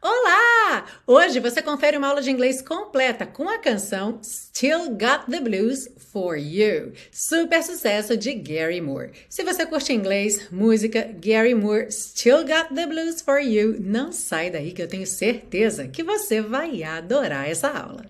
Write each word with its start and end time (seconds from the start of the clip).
Olá! 0.00 0.84
Hoje 1.06 1.40
você 1.40 1.60
confere 1.60 1.96
uma 1.96 2.08
aula 2.08 2.22
de 2.22 2.30
inglês 2.30 2.62
completa 2.62 3.26
com 3.26 3.48
a 3.48 3.58
canção 3.58 4.18
Still 4.22 4.90
Got 4.90 5.30
the 5.30 5.40
Blues 5.40 5.88
for 6.12 6.36
You, 6.36 6.92
super 7.12 7.62
sucesso 7.62 8.16
de 8.16 8.34
Gary 8.34 8.80
Moore. 8.80 9.12
Se 9.28 9.42
você 9.42 9.66
curte 9.66 9.92
inglês, 9.92 10.50
música, 10.50 11.10
Gary 11.20 11.54
Moore, 11.54 11.90
Still 11.90 12.44
Got 12.44 12.74
the 12.74 12.86
Blues 12.86 13.20
for 13.20 13.38
You, 13.38 13.76
não 13.80 14.12
sai 14.12 14.50
daí 14.50 14.72
que 14.72 14.82
eu 14.82 14.88
tenho 14.88 15.06
certeza 15.06 15.88
que 15.88 16.02
você 16.02 16.40
vai 16.40 16.82
adorar 16.82 17.48
essa 17.48 17.68
aula. 17.68 18.04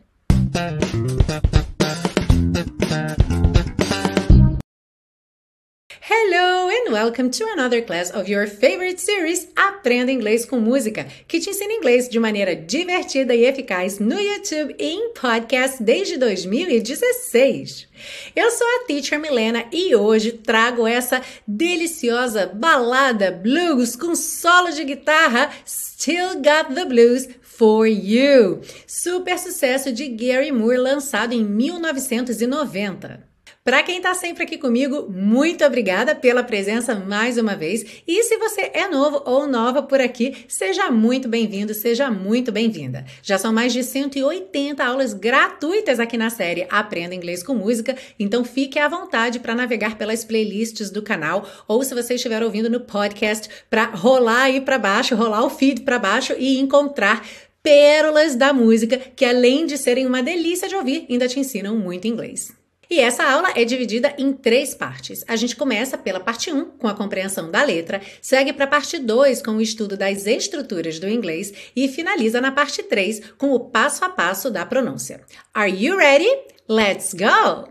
Welcome 6.94 7.28
to 7.28 7.44
another 7.48 7.82
class 7.82 8.08
of 8.12 8.28
your 8.28 8.46
favorite 8.46 9.00
series 9.00 9.48
Aprenda 9.56 10.12
Inglês 10.12 10.46
com 10.46 10.60
Música, 10.60 11.04
que 11.26 11.40
te 11.40 11.50
ensina 11.50 11.72
inglês 11.72 12.08
de 12.08 12.20
maneira 12.20 12.54
divertida 12.54 13.34
e 13.34 13.44
eficaz 13.44 13.98
no 13.98 14.16
YouTube 14.16 14.76
e 14.78 14.92
em 14.92 15.12
podcast 15.12 15.82
desde 15.82 16.16
2016. 16.16 17.88
Eu 18.36 18.48
sou 18.52 18.64
a 18.64 18.86
Teacher 18.86 19.18
Milena 19.18 19.64
e 19.72 19.96
hoje 19.96 20.30
trago 20.30 20.86
essa 20.86 21.20
deliciosa 21.48 22.46
balada 22.46 23.32
blues 23.32 23.96
com 23.96 24.14
solo 24.14 24.70
de 24.70 24.84
guitarra 24.84 25.50
Still 25.66 26.34
Got 26.36 26.76
the 26.76 26.84
Blues 26.84 27.28
For 27.42 27.88
You, 27.88 28.60
super 28.86 29.36
sucesso 29.36 29.90
de 29.90 30.06
Gary 30.06 30.52
Moore 30.52 30.78
lançado 30.78 31.32
em 31.32 31.42
1990. 31.42 33.33
Para 33.66 33.82
quem 33.82 33.96
está 33.96 34.12
sempre 34.12 34.44
aqui 34.44 34.58
comigo, 34.58 35.10
muito 35.10 35.64
obrigada 35.64 36.14
pela 36.14 36.42
presença 36.44 36.94
mais 36.94 37.38
uma 37.38 37.56
vez. 37.56 38.02
E 38.06 38.22
se 38.24 38.36
você 38.36 38.70
é 38.74 38.86
novo 38.88 39.22
ou 39.24 39.46
nova 39.46 39.82
por 39.82 40.02
aqui, 40.02 40.44
seja 40.46 40.90
muito 40.90 41.30
bem-vindo, 41.30 41.72
seja 41.72 42.10
muito 42.10 42.52
bem-vinda. 42.52 43.06
Já 43.22 43.38
são 43.38 43.54
mais 43.54 43.72
de 43.72 43.82
180 43.82 44.84
aulas 44.84 45.14
gratuitas 45.14 45.98
aqui 45.98 46.18
na 46.18 46.28
série 46.28 46.66
Aprenda 46.68 47.14
Inglês 47.14 47.42
com 47.42 47.54
Música, 47.54 47.96
então 48.20 48.44
fique 48.44 48.78
à 48.78 48.86
vontade 48.86 49.40
para 49.40 49.54
navegar 49.54 49.96
pelas 49.96 50.26
playlists 50.26 50.90
do 50.90 51.00
canal 51.00 51.48
ou 51.66 51.82
se 51.82 51.94
você 51.94 52.16
estiver 52.16 52.42
ouvindo 52.42 52.68
no 52.68 52.80
podcast, 52.80 53.48
para 53.70 53.86
rolar 53.86 54.42
aí 54.42 54.60
para 54.60 54.76
baixo, 54.76 55.16
rolar 55.16 55.42
o 55.42 55.48
feed 55.48 55.80
para 55.84 55.98
baixo 55.98 56.34
e 56.38 56.58
encontrar 56.58 57.26
pérolas 57.62 58.36
da 58.36 58.52
música 58.52 58.98
que 58.98 59.24
além 59.24 59.64
de 59.64 59.78
serem 59.78 60.06
uma 60.06 60.22
delícia 60.22 60.68
de 60.68 60.74
ouvir, 60.74 61.06
ainda 61.08 61.26
te 61.26 61.40
ensinam 61.40 61.74
muito 61.74 62.06
inglês. 62.06 62.62
E 62.94 63.00
essa 63.00 63.24
aula 63.24 63.52
é 63.56 63.64
dividida 63.64 64.14
em 64.16 64.32
três 64.32 64.72
partes. 64.72 65.24
A 65.26 65.34
gente 65.34 65.56
começa 65.56 65.98
pela 65.98 66.20
parte 66.20 66.52
1, 66.52 66.78
com 66.78 66.86
a 66.86 66.94
compreensão 66.94 67.50
da 67.50 67.60
letra, 67.60 68.00
segue 68.22 68.52
para 68.52 68.66
a 68.66 68.68
parte 68.68 69.00
2, 69.00 69.42
com 69.42 69.56
o 69.56 69.60
estudo 69.60 69.96
das 69.96 70.28
estruturas 70.28 71.00
do 71.00 71.08
inglês 71.08 71.52
e 71.74 71.88
finaliza 71.88 72.40
na 72.40 72.52
parte 72.52 72.84
3, 72.84 73.32
com 73.36 73.50
o 73.50 73.58
passo 73.58 74.04
a 74.04 74.08
passo 74.08 74.48
da 74.48 74.64
pronúncia. 74.64 75.22
Are 75.52 75.68
you 75.68 75.96
ready? 75.96 76.30
Let's 76.68 77.12
go! 77.14 77.68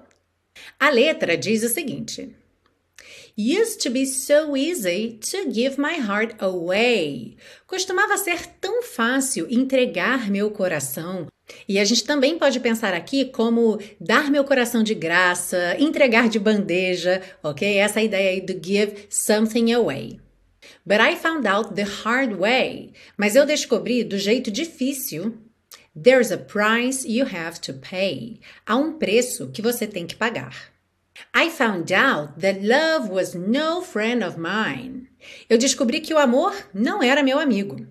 A 0.78 0.90
letra 0.90 1.38
diz 1.38 1.64
o 1.64 1.70
seguinte: 1.70 2.36
Used 3.36 3.82
to 3.82 3.90
be 3.90 4.06
so 4.06 4.56
easy 4.56 5.18
to 5.32 5.52
give 5.52 5.80
my 5.80 5.96
heart 5.96 6.36
away. 6.40 7.36
Costumava 7.66 8.16
ser 8.16 8.46
tão 8.62 8.84
fácil 8.84 9.48
entregar 9.50 10.30
meu 10.30 10.52
coração. 10.52 11.26
E 11.68 11.80
a 11.80 11.84
gente 11.84 12.04
também 12.04 12.38
pode 12.38 12.60
pensar 12.60 12.94
aqui 12.94 13.26
como 13.26 13.80
dar 14.00 14.30
meu 14.30 14.44
coração 14.44 14.84
de 14.84 14.94
graça, 14.94 15.76
entregar 15.80 16.30
de 16.30 16.38
bandeja, 16.38 17.24
ok? 17.42 17.78
Essa 17.78 18.04
ideia 18.04 18.30
aí 18.30 18.42
do 18.42 18.54
give 18.54 19.08
something 19.10 19.74
away. 19.74 20.20
But 20.86 21.00
I 21.00 21.16
found 21.16 21.48
out 21.48 21.74
the 21.74 21.84
hard 22.04 22.36
way. 22.36 22.94
Mas 23.18 23.36
eu 23.36 23.48
descobri 23.48 24.04
do 24.04 24.18
jeito 24.18 24.52
difícil. 24.52 25.38
There's 26.00 26.32
a 26.32 26.38
price 26.38 27.08
you 27.08 27.26
have 27.26 27.60
to 27.62 27.74
pay. 27.74 28.40
Há 28.64 28.76
um 28.76 29.00
preço 29.00 29.50
que 29.50 29.62
você 29.62 29.88
tem 29.88 30.06
que 30.06 30.16
pagar. 30.16 30.73
I 31.34 31.50
found 31.50 31.92
out 31.92 32.40
that 32.40 32.62
love 32.62 33.10
was 33.10 33.36
no 33.36 33.82
friend 33.82 34.24
of 34.24 34.38
mine. 34.38 35.10
Eu 35.50 35.58
descobri 35.58 36.02
que 36.02 36.14
o 36.14 36.18
amor 36.18 36.54
não 36.74 37.02
era 37.02 37.24
meu 37.24 37.40
amigo. 37.40 37.86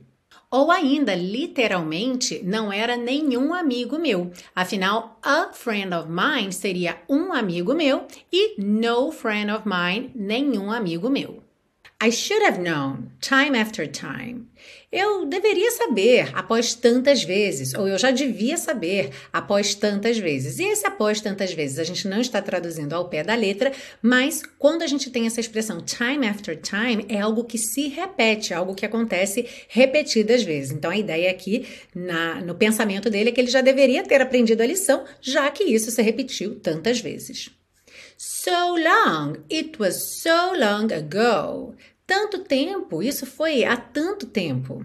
Ou 0.51 0.71
ainda, 0.71 1.15
literalmente, 1.15 2.43
não 2.45 2.71
era 2.71 2.95
nenhum 2.95 3.55
amigo 3.55 3.99
meu. 3.99 4.31
Afinal, 4.55 5.19
a 5.23 5.51
friend 5.53 5.95
of 5.95 6.09
mine 6.11 6.53
seria 6.53 7.01
um 7.09 7.33
amigo 7.33 7.75
meu 7.75 8.07
e 8.31 8.61
no 8.61 9.11
friend 9.11 9.51
of 9.51 9.63
mine, 9.67 10.13
nenhum 10.15 10.71
amigo 10.71 11.09
meu. 11.09 11.43
I 12.05 12.11
should 12.11 12.43
have 12.43 12.59
known, 12.59 13.13
time 13.21 13.57
after 13.57 13.87
time. 13.87 14.49
Eu 14.91 15.25
deveria 15.25 15.71
saber 15.71 16.31
após 16.35 16.75
tantas 16.75 17.23
vezes, 17.23 17.75
ou 17.75 17.87
eu 17.87 17.97
já 17.97 18.11
devia 18.11 18.57
saber 18.57 19.11
após 19.33 19.77
tantas 19.77 20.19
vezes. 20.19 20.59
E 20.59 20.65
esse 20.65 20.85
após 20.85 21.21
tantas 21.21 21.55
vezes 21.55 21.79
a 21.79 21.85
gente 21.85 22.09
não 22.09 22.21
está 22.21 22.43
traduzindo 22.43 22.93
ao 22.93 23.09
pé 23.09 23.23
da 23.23 23.37
letra, 23.37 23.71
mas 24.03 24.43
quando 24.59 24.83
a 24.83 24.87
gente 24.89 25.11
tem 25.11 25.27
essa 25.27 25.39
expressão 25.39 25.81
time 25.81 26.27
after 26.27 26.61
time, 26.61 27.07
é 27.09 27.21
algo 27.21 27.45
que 27.45 27.57
se 27.57 27.87
repete, 27.87 28.53
algo 28.53 28.75
que 28.75 28.85
acontece 28.85 29.47
repetidas 29.69 30.43
vezes. 30.43 30.73
Então 30.73 30.91
a 30.91 30.99
ideia 30.99 31.31
aqui 31.31 31.69
na, 31.95 32.41
no 32.41 32.57
pensamento 32.57 33.09
dele 33.09 33.29
é 33.29 33.33
que 33.33 33.41
ele 33.41 33.51
já 33.51 33.61
deveria 33.61 34.03
ter 34.03 34.21
aprendido 34.21 34.61
a 34.61 34.67
lição, 34.67 35.05
já 35.21 35.49
que 35.53 35.63
isso 35.63 35.93
se 35.93 36.03
repetiu 36.03 36.59
tantas 36.59 36.99
vezes. 36.99 37.49
So 38.25 38.77
long, 38.77 39.45
it 39.51 39.81
was 39.81 40.23
so 40.23 40.53
long 40.55 40.93
ago. 40.93 41.75
Tanto 42.07 42.39
tempo, 42.41 43.03
isso 43.03 43.27
foi 43.27 43.65
há 43.65 43.77
tanto 43.77 44.27
tempo. 44.27 44.85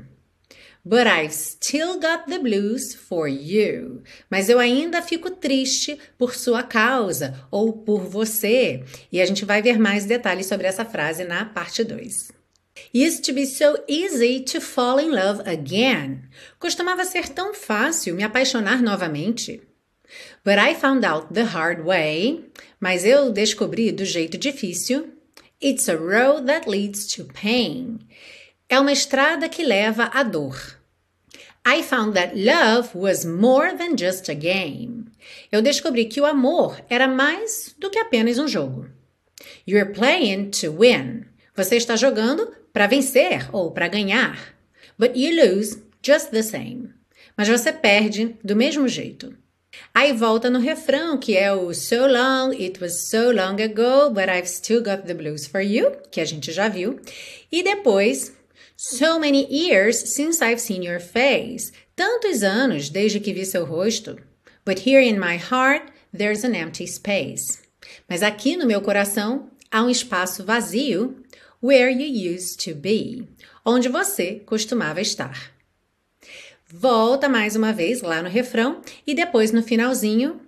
But 0.88 1.06
I've 1.06 1.34
still 1.34 2.00
got 2.00 2.28
the 2.28 2.40
blues 2.40 2.96
for 2.96 3.28
you. 3.28 4.04
Mas 4.30 4.48
eu 4.48 4.58
ainda 4.58 5.02
fico 5.02 5.30
triste 5.32 6.00
por 6.18 6.34
sua 6.34 6.64
causa 6.64 7.46
ou 7.52 7.74
por 7.74 8.06
você. 8.06 8.86
E 9.12 9.20
a 9.20 9.26
gente 9.26 9.44
vai 9.44 9.62
ver 9.62 9.78
mais 9.78 10.06
detalhes 10.06 10.46
sobre 10.46 10.66
essa 10.66 10.86
frase 10.86 11.26
na 11.26 11.44
parte 11.44 11.84
2. 11.84 12.32
Used 12.94 13.26
to 13.26 13.34
be 13.34 13.46
so 13.46 13.78
easy 13.90 14.40
to 14.40 14.62
fall 14.62 14.98
in 14.98 15.10
love 15.10 15.42
again. 15.46 16.22
Costumava 16.58 17.04
ser 17.04 17.28
tão 17.30 17.54
fácil 17.54 18.16
me 18.16 18.24
apaixonar 18.24 18.82
novamente. 18.82 19.62
But 20.46 20.58
I 20.58 20.74
found 20.74 21.06
out 21.06 21.34
the 21.34 21.44
hard 21.44 21.84
way. 21.84 22.46
Mas 22.80 23.04
eu 23.04 23.30
descobri 23.30 23.92
do 23.92 24.06
jeito 24.06 24.38
difícil. 24.38 25.17
It's 25.60 25.88
a 25.88 25.98
road 25.98 26.46
that 26.46 26.70
leads 26.70 27.08
to 27.16 27.26
pain. 27.26 28.00
É 28.70 28.80
uma 28.80 28.92
estrada 28.92 29.50
que 29.50 29.64
leva 29.66 30.12
à 30.14 30.22
dor. 30.22 30.78
I 31.66 31.82
found 31.82 32.14
that 32.14 32.36
love 32.36 32.92
was 32.94 33.26
more 33.26 33.76
than 33.76 33.98
just 33.98 34.30
a 34.30 34.36
game. 34.36 35.06
Eu 35.52 35.64
descobri 35.64 36.06
que 36.06 36.22
o 36.22 36.26
amor 36.26 36.80
era 36.88 37.08
mais 37.08 37.74
do 37.80 37.90
que 37.90 37.98
apenas 37.98 38.38
um 38.38 38.48
jogo. 38.48 38.88
You're 39.68 39.94
playing 39.94 40.52
to 40.62 40.72
win. 40.72 41.26
Você 41.56 41.78
está 41.78 41.96
jogando 41.96 42.54
para 42.72 42.86
vencer 42.86 43.50
ou 43.52 43.72
para 43.72 43.88
ganhar. 43.88 44.38
But 44.96 45.16
you 45.16 45.36
lose 45.44 45.82
just 46.04 46.30
the 46.30 46.44
same. 46.44 46.94
Mas 47.36 47.48
você 47.48 47.74
perde 47.74 48.38
do 48.44 48.56
mesmo 48.56 48.88
jeito. 48.88 49.36
Aí 49.94 50.14
volta 50.14 50.50
no 50.50 50.60
refrão, 50.60 51.18
que 51.18 51.36
é 51.36 51.52
o 51.52 51.74
So 51.74 52.08
long, 52.08 52.52
it 52.52 52.80
was 52.82 53.10
so 53.10 53.32
long 53.32 53.62
ago, 53.62 54.10
but 54.12 54.30
I've 54.30 54.48
still 54.48 54.82
got 54.82 55.08
the 55.08 55.14
blues 55.14 55.48
for 55.48 55.62
you, 55.62 55.92
que 56.12 56.22
a 56.22 56.26
gente 56.26 56.52
já 56.52 56.68
viu. 56.68 57.00
E 57.52 57.64
depois, 57.64 58.32
So 58.80 59.20
many 59.20 59.48
years 59.50 60.14
since 60.14 60.40
I've 60.40 60.62
seen 60.62 60.84
your 60.84 61.00
face. 61.00 61.72
Tantos 61.96 62.44
anos 62.44 62.92
desde 62.92 63.20
que 63.20 63.34
vi 63.34 63.44
seu 63.44 63.66
rosto. 63.66 64.20
But 64.64 64.86
here 64.86 65.02
in 65.02 65.20
my 65.20 65.38
heart, 65.38 65.92
there's 66.14 66.44
an 66.44 66.54
empty 66.54 66.86
space. 66.86 67.60
Mas 68.08 68.22
aqui 68.22 68.56
no 68.56 68.68
meu 68.68 68.80
coração 68.82 69.50
há 69.72 69.82
um 69.82 69.90
espaço 69.90 70.44
vazio, 70.44 71.16
where 71.60 71.90
you 71.90 72.06
used 72.06 72.64
to 72.66 72.76
be, 72.76 73.28
onde 73.66 73.90
você 73.90 74.42
costumava 74.46 75.02
estar. 75.02 75.57
Volta 76.70 77.30
mais 77.30 77.56
uma 77.56 77.72
vez 77.72 78.02
lá 78.02 78.22
no 78.22 78.28
refrão 78.28 78.82
e 79.06 79.16
depois 79.16 79.54
no 79.54 79.64
finalzinho. 79.64 80.42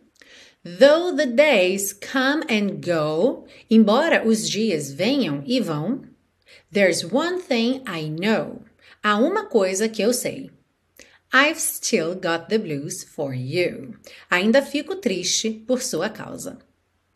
Though 0.61 1.15
the 1.15 1.25
days 1.25 1.93
come 1.93 2.43
and 2.49 2.81
go, 2.81 3.45
embora 3.69 4.27
os 4.27 4.49
dias 4.49 4.91
venham 4.91 5.41
e 5.47 5.61
vão, 5.61 6.01
there's 6.73 7.05
one 7.05 7.39
thing 7.39 7.81
I 7.87 8.09
know. 8.09 8.61
Há 9.01 9.17
uma 9.17 9.45
coisa 9.45 9.87
que 9.87 10.01
eu 10.01 10.11
sei. 10.11 10.51
I've 11.33 11.57
still 11.57 12.15
got 12.15 12.49
the 12.49 12.57
blues 12.57 13.01
for 13.01 13.33
you. 13.33 13.95
Ainda 14.29 14.61
fico 14.61 14.97
triste 14.97 15.51
por 15.65 15.81
sua 15.81 16.09
causa. 16.09 16.59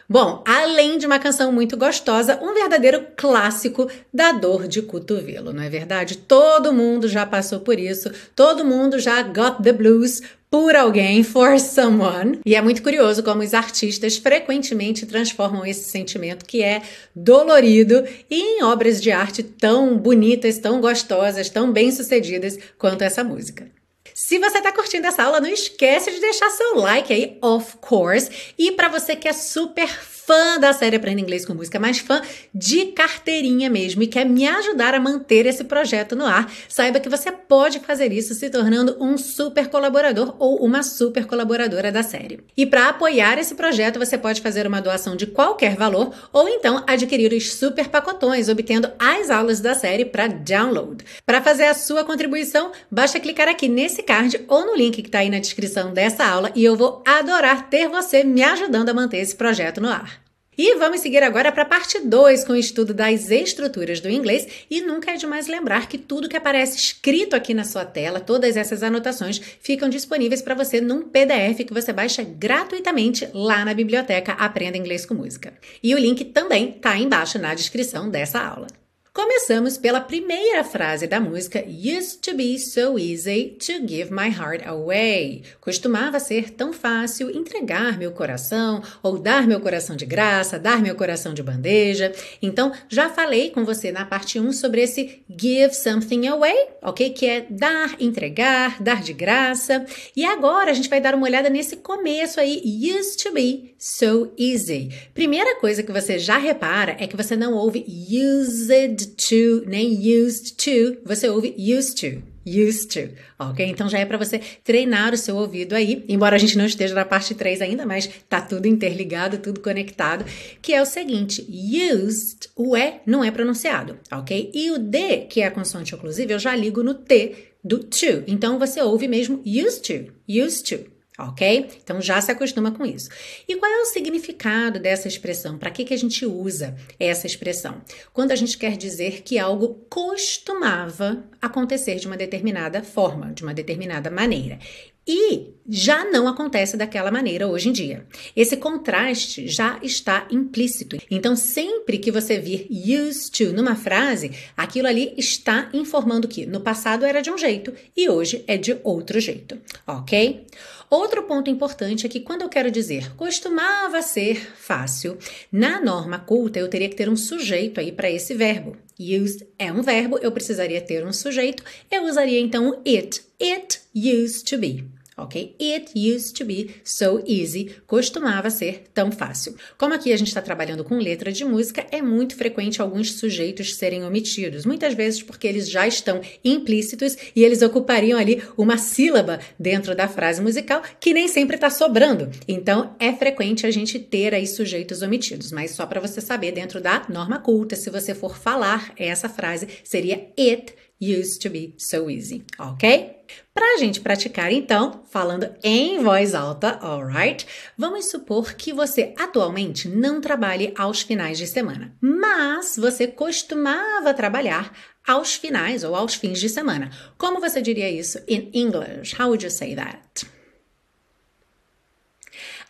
Bom, 0.09 0.43
além 0.45 0.97
de 0.97 1.05
uma 1.05 1.17
canção 1.17 1.51
muito 1.51 1.77
gostosa, 1.77 2.39
um 2.41 2.53
verdadeiro 2.53 3.05
clássico 3.15 3.89
da 4.13 4.31
dor 4.31 4.67
de 4.67 4.81
cotovelo, 4.81 5.53
não 5.53 5.63
é 5.63 5.69
verdade? 5.69 6.17
Todo 6.17 6.73
mundo 6.73 7.07
já 7.07 7.25
passou 7.25 7.61
por 7.61 7.79
isso, 7.79 8.11
todo 8.35 8.65
mundo 8.65 8.99
já 8.99 9.21
got 9.21 9.63
the 9.63 9.71
blues 9.71 10.21
por 10.53 10.75
alguém, 10.75 11.23
for 11.23 11.59
someone. 11.59 12.39
E 12.45 12.53
é 12.53 12.61
muito 12.61 12.83
curioso 12.83 13.23
como 13.23 13.41
os 13.41 13.55
artistas 13.55 14.17
frequentemente 14.17 15.03
transformam 15.05 15.65
esse 15.65 15.89
sentimento 15.89 16.45
que 16.45 16.61
é 16.61 16.83
dolorido 17.15 18.03
em 18.29 18.61
obras 18.63 19.01
de 19.01 19.09
arte 19.11 19.41
tão 19.41 19.97
bonitas, 19.97 20.59
tão 20.59 20.79
gostosas, 20.79 21.49
tão 21.49 21.71
bem-sucedidas 21.71 22.59
quanto 22.77 23.01
essa 23.01 23.23
música. 23.23 23.65
Se 24.13 24.37
você 24.37 24.59
está 24.59 24.71
curtindo 24.71 25.07
essa 25.07 25.23
aula, 25.23 25.39
não 25.39 25.49
esquece 25.49 26.11
de 26.11 26.19
deixar 26.19 26.49
seu 26.51 26.75
like 26.75 27.11
aí, 27.11 27.37
of 27.41 27.77
course. 27.77 28.53
E 28.57 28.71
para 28.71 28.87
você 28.87 29.15
que 29.15 29.27
é 29.27 29.33
super 29.33 29.89
fã 30.25 30.57
da 30.59 30.71
série 30.71 30.95
Aprenda 30.95 31.21
Inglês 31.21 31.45
com 31.45 31.53
Música, 31.53 31.79
mas 31.79 31.99
fã 31.99 32.21
de 32.53 32.87
carteirinha 32.87 33.69
mesmo 33.69 34.03
e 34.03 34.07
quer 34.07 34.25
me 34.25 34.47
ajudar 34.47 34.93
a 34.93 34.99
manter 34.99 35.45
esse 35.45 35.63
projeto 35.63 36.15
no 36.15 36.25
ar, 36.25 36.51
saiba 36.69 36.99
que 36.99 37.09
você 37.09 37.31
pode 37.31 37.79
fazer 37.79 38.11
isso 38.11 38.33
se 38.33 38.49
tornando 38.49 38.95
um 38.99 39.17
super 39.17 39.67
colaborador 39.67 40.35
ou 40.39 40.63
uma 40.63 40.81
super 40.81 41.25
colaboradora 41.25 41.91
da 41.91 42.03
série. 42.03 42.39
E 42.55 42.65
para 42.65 42.89
apoiar 42.89 43.37
esse 43.37 43.55
projeto, 43.55 43.99
você 43.99 44.17
pode 44.17 44.41
fazer 44.41 44.65
uma 44.65 44.81
doação 44.81 45.15
de 45.15 45.27
qualquer 45.27 45.75
valor 45.75 46.13
ou 46.31 46.47
então 46.47 46.83
adquirir 46.87 47.33
os 47.33 47.53
super 47.53 47.89
pacotões, 47.89 48.47
obtendo 48.47 48.91
as 48.97 49.29
aulas 49.29 49.59
da 49.59 49.75
série 49.75 50.05
para 50.05 50.27
download. 50.27 51.03
Para 51.25 51.41
fazer 51.41 51.65
a 51.65 51.73
sua 51.73 52.03
contribuição, 52.03 52.71
basta 52.89 53.19
clicar 53.19 53.49
aqui 53.49 53.67
nesse 53.67 54.01
card 54.01 54.39
ou 54.47 54.65
no 54.65 54.75
link 54.75 55.01
que 55.01 55.07
está 55.07 55.19
aí 55.19 55.29
na 55.29 55.39
descrição 55.39 55.91
dessa 55.93 56.25
aula 56.25 56.51
e 56.55 56.63
eu 56.63 56.75
vou 56.75 57.03
adorar 57.05 57.69
ter 57.69 57.89
você 57.89 58.23
me 58.23 58.41
ajudando 58.41 58.89
a 58.89 58.93
manter 58.93 59.17
esse 59.17 59.35
projeto 59.35 59.81
no 59.81 59.89
ar. 59.89 60.12
E 60.57 60.75
vamos 60.75 61.01
seguir 61.01 61.23
agora 61.23 61.51
para 61.51 61.63
a 61.63 61.65
parte 61.65 61.99
2 61.99 62.43
com 62.43 62.53
o 62.53 62.57
estudo 62.57 62.93
das 62.93 63.31
estruturas 63.31 63.99
do 63.99 64.09
inglês. 64.09 64.47
E 64.69 64.81
nunca 64.81 65.11
é 65.11 65.15
demais 65.15 65.47
lembrar 65.47 65.87
que 65.87 65.97
tudo 65.97 66.29
que 66.29 66.37
aparece 66.37 66.77
escrito 66.77 67.35
aqui 67.35 67.53
na 67.53 67.63
sua 67.63 67.85
tela, 67.85 68.19
todas 68.19 68.55
essas 68.55 68.83
anotações, 68.83 69.41
ficam 69.59 69.89
disponíveis 69.89 70.41
para 70.41 70.55
você 70.55 70.79
num 70.79 71.09
PDF 71.09 71.65
que 71.65 71.73
você 71.73 71.91
baixa 71.91 72.23
gratuitamente 72.23 73.27
lá 73.33 73.65
na 73.65 73.73
biblioteca 73.73 74.33
Aprenda 74.33 74.77
Inglês 74.77 75.05
com 75.05 75.15
Música. 75.15 75.53
E 75.81 75.95
o 75.95 75.97
link 75.97 76.25
também 76.25 76.69
está 76.69 76.97
embaixo 76.97 77.39
na 77.39 77.55
descrição 77.55 78.09
dessa 78.09 78.39
aula. 78.39 78.82
Começamos 79.15 79.77
pela 79.77 80.01
primeira 80.01 80.63
frase 80.63 81.05
da 81.05 81.19
música 81.19 81.63
Used 81.67 82.19
to 82.21 82.35
be 82.35 82.57
so 82.57 82.97
easy 82.97 83.55
to 83.59 83.73
give 83.87 84.11
my 84.11 84.27
heart 84.27 84.65
away. 84.65 85.43
Costumava 85.61 86.19
ser 86.19 86.49
tão 86.49 86.73
fácil 86.73 87.29
entregar 87.29 87.95
meu 87.95 88.11
coração 88.11 88.81
ou 89.03 89.19
dar 89.19 89.45
meu 89.45 89.59
coração 89.59 89.95
de 89.95 90.03
graça, 90.03 90.57
dar 90.57 90.81
meu 90.81 90.95
coração 90.95 91.31
de 91.31 91.43
bandeja. 91.43 92.11
Então, 92.41 92.71
já 92.89 93.07
falei 93.07 93.51
com 93.51 93.63
você 93.63 93.91
na 93.91 94.03
parte 94.03 94.39
1 94.39 94.51
sobre 94.51 94.81
esse 94.81 95.21
give 95.29 95.75
something 95.75 96.25
away, 96.25 96.69
ok? 96.81 97.11
Que 97.11 97.27
é 97.27 97.45
dar, 97.47 97.95
entregar, 97.99 98.81
dar 98.81 99.03
de 99.03 99.13
graça. 99.13 99.85
E 100.15 100.25
agora 100.25 100.71
a 100.71 100.73
gente 100.73 100.89
vai 100.89 100.99
dar 100.99 101.13
uma 101.13 101.27
olhada 101.27 101.51
nesse 101.51 101.77
começo 101.77 102.39
aí, 102.39 102.63
used 102.97 103.21
to 103.21 103.31
be 103.31 103.75
so 103.77 104.33
easy. 104.39 104.89
Primeira 105.13 105.59
coisa 105.59 105.83
que 105.83 105.91
você 105.91 106.17
já 106.17 106.39
repara 106.39 106.95
é 106.99 107.05
que 107.05 107.15
você 107.15 107.35
não 107.35 107.53
ouve 107.53 107.85
used 108.09 109.02
to, 109.09 109.63
nem 109.67 109.93
used 109.93 110.55
to, 110.57 110.97
você 111.05 111.29
ouve 111.29 111.55
used 111.57 111.99
to. 111.99 112.23
Used 112.45 112.89
to, 112.89 113.13
ok? 113.39 113.65
Então 113.65 113.87
já 113.87 113.99
é 113.99 114.05
para 114.05 114.17
você 114.17 114.41
treinar 114.65 115.13
o 115.13 115.17
seu 115.17 115.37
ouvido 115.37 115.73
aí, 115.73 116.03
embora 116.09 116.35
a 116.35 116.39
gente 116.39 116.57
não 116.57 116.65
esteja 116.65 116.93
na 116.93 117.05
parte 117.05 117.33
3 117.33 117.61
ainda, 117.61 117.85
mas 117.85 118.09
tá 118.27 118.41
tudo 118.41 118.67
interligado, 118.67 119.37
tudo 119.37 119.61
conectado, 119.61 120.25
que 120.61 120.73
é 120.73 120.81
o 120.81 120.85
seguinte: 120.85 121.41
used, 121.49 122.49
o 122.53 122.75
E 122.75 122.95
não 123.05 123.23
é 123.23 123.31
pronunciado, 123.31 123.97
ok? 124.11 124.51
E 124.53 124.71
o 124.71 124.77
D, 124.77 125.19
que 125.29 125.39
é 125.39 125.45
a 125.45 125.51
consoante 125.51 125.95
oclusiva, 125.95 126.33
eu 126.33 126.39
já 126.39 126.53
ligo 126.53 126.83
no 126.83 126.93
T 126.93 127.33
do 127.63 127.79
to. 127.79 128.23
Então 128.27 128.59
você 128.59 128.81
ouve 128.81 129.07
mesmo 129.07 129.41
used 129.45 129.81
to, 129.83 130.11
used 130.27 130.65
to 130.65 130.92
ok? 131.29 131.69
Então 131.83 132.01
já 132.01 132.19
se 132.21 132.31
acostuma 132.31 132.71
com 132.71 132.85
isso. 132.85 133.09
E 133.47 133.55
qual 133.55 133.71
é 133.71 133.81
o 133.81 133.85
significado 133.85 134.79
dessa 134.79 135.07
expressão? 135.07 135.57
Para 135.57 135.71
que, 135.71 135.83
que 135.83 135.93
a 135.93 135.97
gente 135.97 136.25
usa 136.25 136.75
essa 136.99 137.27
expressão? 137.27 137.81
Quando 138.11 138.31
a 138.31 138.35
gente 138.35 138.57
quer 138.57 138.77
dizer 138.77 139.21
que 139.23 139.39
algo 139.39 139.85
costumava 139.89 141.23
acontecer 141.41 141.95
de 141.95 142.07
uma 142.07 142.17
determinada 142.17 142.83
forma, 142.83 143.33
de 143.33 143.43
uma 143.43 143.53
determinada 143.53 144.09
maneira. 144.09 144.59
E 145.07 145.53
já 145.67 146.05
não 146.05 146.27
acontece 146.27 146.77
daquela 146.77 147.11
maneira 147.11 147.47
hoje 147.47 147.69
em 147.69 147.71
dia. 147.71 148.05
Esse 148.35 148.57
contraste 148.57 149.47
já 149.47 149.79
está 149.81 150.27
implícito. 150.31 150.97
Então, 151.09 151.35
sempre 151.35 151.97
que 151.97 152.11
você 152.11 152.39
vir 152.39 152.67
used 152.69 153.31
to 153.31 153.53
numa 153.53 153.75
frase, 153.75 154.31
aquilo 154.55 154.87
ali 154.87 155.13
está 155.17 155.69
informando 155.73 156.27
que 156.27 156.45
no 156.45 156.61
passado 156.61 157.05
era 157.05 157.21
de 157.21 157.31
um 157.31 157.37
jeito 157.37 157.73
e 157.95 158.09
hoje 158.09 158.43
é 158.47 158.57
de 158.57 158.77
outro 158.83 159.19
jeito, 159.19 159.57
ok? 159.85 160.45
Outro 160.89 161.23
ponto 161.23 161.49
importante 161.49 162.05
é 162.05 162.09
que 162.09 162.19
quando 162.19 162.43
eu 162.43 162.49
quero 162.49 162.69
dizer 162.69 163.15
costumava 163.15 164.01
ser 164.01 164.53
fácil, 164.55 165.17
na 165.51 165.81
norma 165.81 166.19
culta 166.19 166.59
eu 166.59 166.67
teria 166.67 166.87
que 166.87 166.95
ter 166.95 167.09
um 167.09 167.15
sujeito 167.15 167.79
aí 167.79 167.91
para 167.91 168.11
esse 168.11 168.33
verbo. 168.33 168.77
Used 168.99 169.45
é 169.57 169.71
um 169.71 169.81
verbo, 169.81 170.17
eu 170.19 170.31
precisaria 170.31 170.81
ter 170.81 171.05
um 171.05 171.13
sujeito, 171.13 171.63
eu 171.91 172.03
usaria 172.03 172.39
então 172.39 172.81
it. 172.85 173.21
It 173.41 173.81
used 173.93 174.47
to 174.49 174.57
be 174.57 174.85
ok? 175.17 175.55
It 175.59 175.91
used 175.95 176.35
to 176.37 176.45
be 176.45 176.75
so 176.83 177.23
easy, 177.27 177.75
costumava 177.85 178.49
ser 178.49 178.83
tão 178.93 179.11
fácil. 179.11 179.55
Como 179.77 179.93
aqui 179.93 180.11
a 180.11 180.17
gente 180.17 180.27
está 180.27 180.41
trabalhando 180.41 180.83
com 180.83 180.97
letra 180.97 181.31
de 181.31 181.45
música, 181.45 181.85
é 181.91 182.01
muito 182.01 182.35
frequente 182.35 182.81
alguns 182.81 183.13
sujeitos 183.13 183.75
serem 183.75 184.03
omitidos, 184.03 184.65
muitas 184.65 184.93
vezes 184.93 185.21
porque 185.21 185.47
eles 185.47 185.69
já 185.69 185.87
estão 185.87 186.21
implícitos 186.43 187.15
e 187.35 187.43
eles 187.43 187.61
ocupariam 187.61 188.17
ali 188.19 188.41
uma 188.57 188.77
sílaba 188.77 189.39
dentro 189.59 189.95
da 189.95 190.07
frase 190.07 190.41
musical 190.41 190.81
que 190.99 191.13
nem 191.13 191.27
sempre 191.27 191.55
está 191.55 191.69
sobrando. 191.69 192.29
Então 192.47 192.95
é 192.99 193.13
frequente 193.13 193.65
a 193.65 193.71
gente 193.71 193.99
ter 193.99 194.33
aí 194.33 194.47
sujeitos 194.47 195.01
omitidos, 195.01 195.51
mas 195.51 195.71
só 195.71 195.85
para 195.85 195.99
você 195.99 196.21
saber, 196.21 196.51
dentro 196.51 196.81
da 196.81 197.05
norma 197.09 197.39
culta, 197.39 197.75
se 197.75 197.89
você 197.89 198.13
for 198.13 198.37
falar 198.37 198.93
essa 198.97 199.29
frase, 199.29 199.67
seria 199.83 200.29
it 200.37 200.73
used 201.01 201.41
to 201.41 201.49
be 201.49 201.73
so 201.77 202.09
easy, 202.09 202.43
ok? 202.57 203.22
Para 203.53 203.75
a 203.75 203.77
gente 203.77 204.01
praticar, 204.01 204.51
então, 204.51 205.03
falando 205.09 205.49
em 205.63 206.01
voz 206.01 206.33
alta, 206.33 206.79
alright? 206.81 207.45
Vamos 207.77 208.05
supor 208.05 208.53
que 208.53 208.73
você 208.73 209.13
atualmente 209.17 209.87
não 209.87 210.19
trabalhe 210.19 210.73
aos 210.77 211.01
finais 211.01 211.37
de 211.37 211.47
semana, 211.47 211.95
mas 212.01 212.75
você 212.77 213.07
costumava 213.07 214.13
trabalhar 214.13 214.71
aos 215.07 215.35
finais 215.35 215.83
ou 215.83 215.95
aos 215.95 216.15
fins 216.15 216.39
de 216.39 216.49
semana. 216.49 216.89
Como 217.17 217.39
você 217.39 217.61
diria 217.61 217.89
isso 217.89 218.19
in 218.27 218.49
English? 218.53 219.15
How 219.19 219.27
would 219.27 219.43
you 219.43 219.51
say 219.51 219.75
that? 219.75 220.25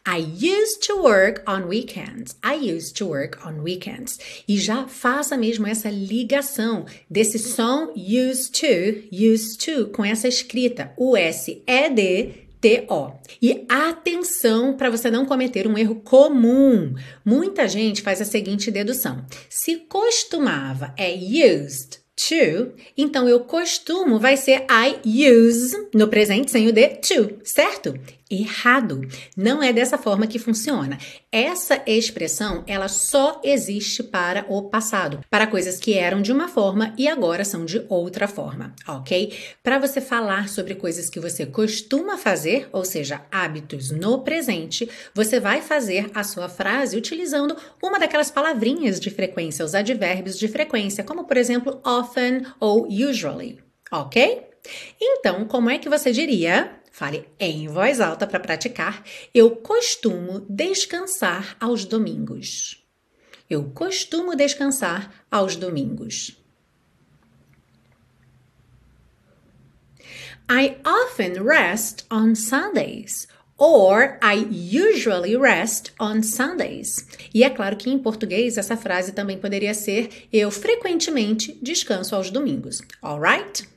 I 0.05 0.17
used 0.17 0.85
to 0.87 1.01
work 1.01 1.43
on 1.47 1.69
weekends. 1.69 2.35
I 2.43 2.55
used 2.55 2.97
to 2.97 3.05
work 3.05 3.39
on 3.47 3.63
weekends. 3.63 4.19
E 4.45 4.57
já 4.57 4.85
faça 4.85 5.37
mesmo 5.37 5.65
essa 5.65 5.89
ligação 5.89 6.85
desse 7.09 7.39
som 7.39 7.93
used 7.95 8.51
to, 8.51 9.07
used 9.09 9.59
to, 9.63 9.87
com 9.91 10.03
essa 10.03 10.27
escrita. 10.27 10.91
O 10.97 11.15
S 11.15 11.63
é 11.65 11.89
de 11.89 12.43
T-O. 12.59 13.13
E 13.41 13.65
atenção 13.69 14.75
para 14.75 14.89
você 14.89 15.09
não 15.09 15.25
cometer 15.25 15.67
um 15.67 15.77
erro 15.77 15.95
comum. 15.95 16.93
Muita 17.23 17.65
gente 17.67 18.01
faz 18.01 18.19
a 18.21 18.25
seguinte 18.25 18.69
dedução: 18.69 19.25
se 19.49 19.77
costumava 19.87 20.93
é 20.97 21.13
used 21.13 22.03
to, 22.15 22.73
então 22.97 23.27
eu 23.27 23.41
costumo 23.41 24.19
vai 24.19 24.37
ser 24.37 24.65
I 24.69 24.99
use 25.03 25.75
no 25.93 26.07
presente 26.07 26.51
sem 26.51 26.67
o 26.67 26.73
D 26.73 26.87
to, 26.89 27.39
certo? 27.43 27.99
Errado. 28.41 29.01
Não 29.35 29.61
é 29.61 29.71
dessa 29.71 29.97
forma 29.97 30.27
que 30.27 30.39
funciona. 30.39 30.97
Essa 31.31 31.81
expressão, 31.85 32.63
ela 32.67 32.87
só 32.87 33.41
existe 33.43 34.03
para 34.03 34.45
o 34.49 34.63
passado, 34.63 35.21
para 35.29 35.47
coisas 35.47 35.79
que 35.79 35.93
eram 35.93 36.21
de 36.21 36.31
uma 36.31 36.47
forma 36.47 36.93
e 36.97 37.07
agora 37.07 37.45
são 37.45 37.65
de 37.65 37.85
outra 37.89 38.27
forma, 38.27 38.73
ok? 38.87 39.33
Para 39.61 39.79
você 39.79 40.01
falar 40.01 40.49
sobre 40.49 40.75
coisas 40.75 41.09
que 41.09 41.19
você 41.19 41.45
costuma 41.45 42.17
fazer, 42.17 42.67
ou 42.71 42.83
seja, 42.83 43.21
hábitos 43.31 43.91
no 43.91 44.19
presente, 44.19 44.89
você 45.13 45.39
vai 45.39 45.61
fazer 45.61 46.09
a 46.13 46.23
sua 46.23 46.49
frase 46.49 46.97
utilizando 46.97 47.55
uma 47.81 47.99
daquelas 47.99 48.31
palavrinhas 48.31 48.99
de 48.99 49.09
frequência, 49.09 49.65
os 49.65 49.75
advérbios 49.75 50.37
de 50.37 50.47
frequência, 50.47 51.03
como 51.03 51.25
por 51.25 51.37
exemplo 51.37 51.81
often 51.85 52.43
ou 52.59 52.87
usually, 52.87 53.59
ok? 53.91 54.53
Então, 54.99 55.45
como 55.45 55.69
é 55.69 55.77
que 55.77 55.89
você 55.89 56.11
diria? 56.11 56.82
Fale 56.93 57.27
em 57.39 57.67
voz 57.67 57.99
alta 57.99 58.27
para 58.27 58.39
praticar. 58.39 59.03
Eu 59.33 59.55
costumo 59.55 60.45
descansar 60.47 61.57
aos 61.59 61.85
domingos. 61.85 62.85
Eu 63.49 63.71
costumo 63.71 64.35
descansar 64.35 65.11
aos 65.31 65.55
domingos. 65.55 66.37
I 70.47 70.77
often 70.85 71.43
rest 71.43 72.05
on 72.11 72.35
Sundays. 72.35 73.27
Or 73.57 74.19
I 74.21 74.45
usually 74.45 75.35
rest 75.35 75.93
on 75.99 76.21
Sundays. 76.21 77.07
E 77.33 77.43
é 77.43 77.49
claro 77.49 77.75
que 77.75 77.89
em 77.89 77.97
português 77.97 78.55
essa 78.55 78.77
frase 78.77 79.13
também 79.13 79.39
poderia 79.39 79.73
ser 79.73 80.27
eu 80.31 80.51
frequentemente 80.51 81.57
descanso 81.59 82.15
aos 82.15 82.29
domingos. 82.29 82.83
Alright? 83.01 83.72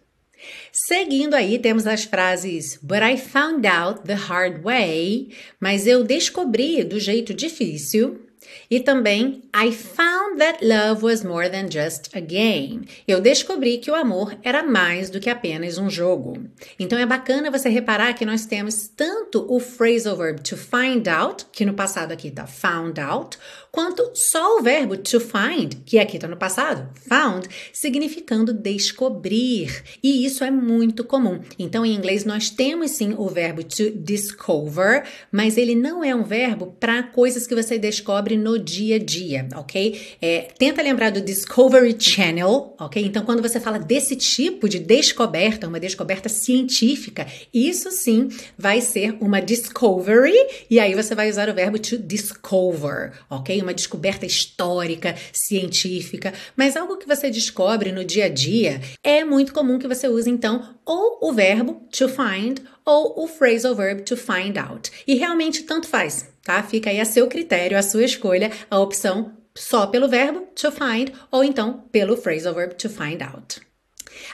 Seguindo 0.73 1.35
aí, 1.35 1.59
temos 1.59 1.87
as 1.87 2.05
frases 2.05 2.79
But 2.83 3.03
I 3.03 3.17
found 3.17 3.67
out 3.67 4.03
the 4.07 4.15
hard 4.15 4.63
way, 4.63 5.29
mas 5.61 5.87
eu 5.87 6.05
descobri 6.05 6.85
do 6.85 7.01
jeito 7.01 7.33
difícil. 7.33 8.27
E 8.71 8.81
também, 8.81 9.43
I 9.55 9.71
found 9.73 10.39
that 10.39 10.65
love 10.65 11.03
was 11.05 11.23
more 11.23 11.49
than 11.49 11.71
just 11.71 12.15
a 12.15 12.21
game. 12.21 12.87
Eu 13.07 13.21
descobri 13.21 13.79
que 13.79 13.91
o 13.91 13.95
amor 13.95 14.37
era 14.43 14.63
mais 14.63 15.11
do 15.11 15.21
que 15.21 15.31
apenas 15.31 15.79
um 15.79 15.89
jogo. 15.89 16.39
Então 16.79 16.99
é 16.99 17.07
bacana 17.07 17.51
você 17.51 17.69
reparar 17.69 18.15
que 18.15 18.27
nós 18.27 18.47
temos 18.47 18.89
tanto 18.89 19.47
o 19.49 19.61
phrasal 19.61 20.17
verb 20.17 20.41
to 20.43 20.57
find 20.57 21.09
out, 21.09 21.47
que 21.53 21.65
no 21.65 21.75
passado 21.75 22.13
aqui 22.13 22.31
tá 22.31 22.47
found 22.47 23.01
out, 23.01 23.39
quanto 23.77 24.11
só 24.15 24.59
o 24.59 24.63
verbo 24.63 24.97
to 24.97 25.21
find, 25.21 25.75
que 25.85 25.99
aqui 25.99 26.17
está 26.17 26.27
no 26.27 26.39
passado, 26.39 26.89
found, 27.07 27.47
significando 27.75 28.55
descobrir. 28.55 29.83
E 30.03 30.25
isso 30.25 30.43
é 30.43 30.51
muito 30.51 31.05
comum. 31.05 31.41
Então, 31.59 31.85
em 31.85 31.95
inglês, 31.95 32.25
nós 32.25 32.49
temos 32.49 32.93
sim 32.93 33.15
o 33.19 33.29
verbo 33.29 33.63
to 33.63 33.91
discover, 33.91 35.05
mas 35.31 35.59
ele 35.59 35.75
não 35.75 36.03
é 36.03 36.15
um 36.15 36.25
verbo 36.25 36.75
para 36.81 37.03
coisas 37.03 37.47
que 37.47 37.55
você 37.55 37.77
descobre 37.77 38.35
no 38.35 38.59
dia 38.59 38.97
a 38.97 38.99
dia, 38.99 39.47
ok? 39.55 40.17
É, 40.23 40.49
tenta 40.59 40.81
lembrar 40.81 41.11
do 41.11 41.21
Discovery 41.21 41.95
Channel, 41.99 42.75
ok? 42.81 43.05
Então, 43.05 43.27
quando 43.27 43.43
você 43.43 43.61
fala 43.61 43.79
desse 43.79 44.17
tipo 44.17 44.71
de 44.71 44.79
descoberta, 44.79 45.69
uma 45.69 45.79
descoberta 45.79 46.31
científica, 46.31 47.27
isso 47.53 47.91
sim 47.91 48.31
vai 48.57 48.81
ser 48.81 49.19
uma 49.21 49.43
discovery, 49.43 50.33
e 50.71 50.81
aí 50.81 50.95
você 50.95 51.15
vai 51.15 51.29
usar 51.29 51.51
o 51.51 51.55
verbo 51.55 51.79
to 51.79 51.99
discover, 51.99 53.13
ok? 53.29 53.66
Uma 53.67 53.75
descoberta 53.75 54.25
histórica, 54.25 55.15
científica, 55.33 56.33
mas 56.57 56.77
algo 56.77 56.97
que 56.97 57.07
você 57.07 57.31
descobre 57.31 57.93
no 57.93 58.05
dia 58.05 58.27
a 58.27 58.29
dia, 58.29 58.81
é 59.03 59.25
muito 59.25 59.53
comum 59.53 59.79
que 59.79 59.89
você 59.89 60.09
use 60.09 60.31
então 60.31 60.77
ou 60.85 61.19
o 61.23 61.33
verbo 61.33 61.87
to 61.91 62.09
find 62.09 62.61
ou 62.85 63.25
o 63.25 63.27
phrasal 63.27 63.75
verb 63.75 64.03
to 64.03 64.17
find 64.17 64.57
out. 64.57 64.91
E 65.07 65.15
realmente 65.17 65.65
tanto 65.65 65.89
faz, 65.89 66.29
tá? 66.43 66.63
Fica 66.63 66.91
aí 66.91 67.01
a 67.01 67.05
seu 67.05 67.27
critério, 67.27 67.77
a 67.77 67.83
sua 67.83 68.05
escolha, 68.05 68.53
a 68.71 68.79
opção 68.79 69.33
só 69.55 69.87
pelo 69.87 70.09
verbo 70.09 70.47
to 70.55 70.71
find 70.71 71.11
ou 71.31 71.43
então 71.43 71.85
pelo 71.91 72.17
phrasal 72.17 72.55
verb 72.55 72.75
to 72.75 72.89
find 72.89 73.23
out. 73.23 73.66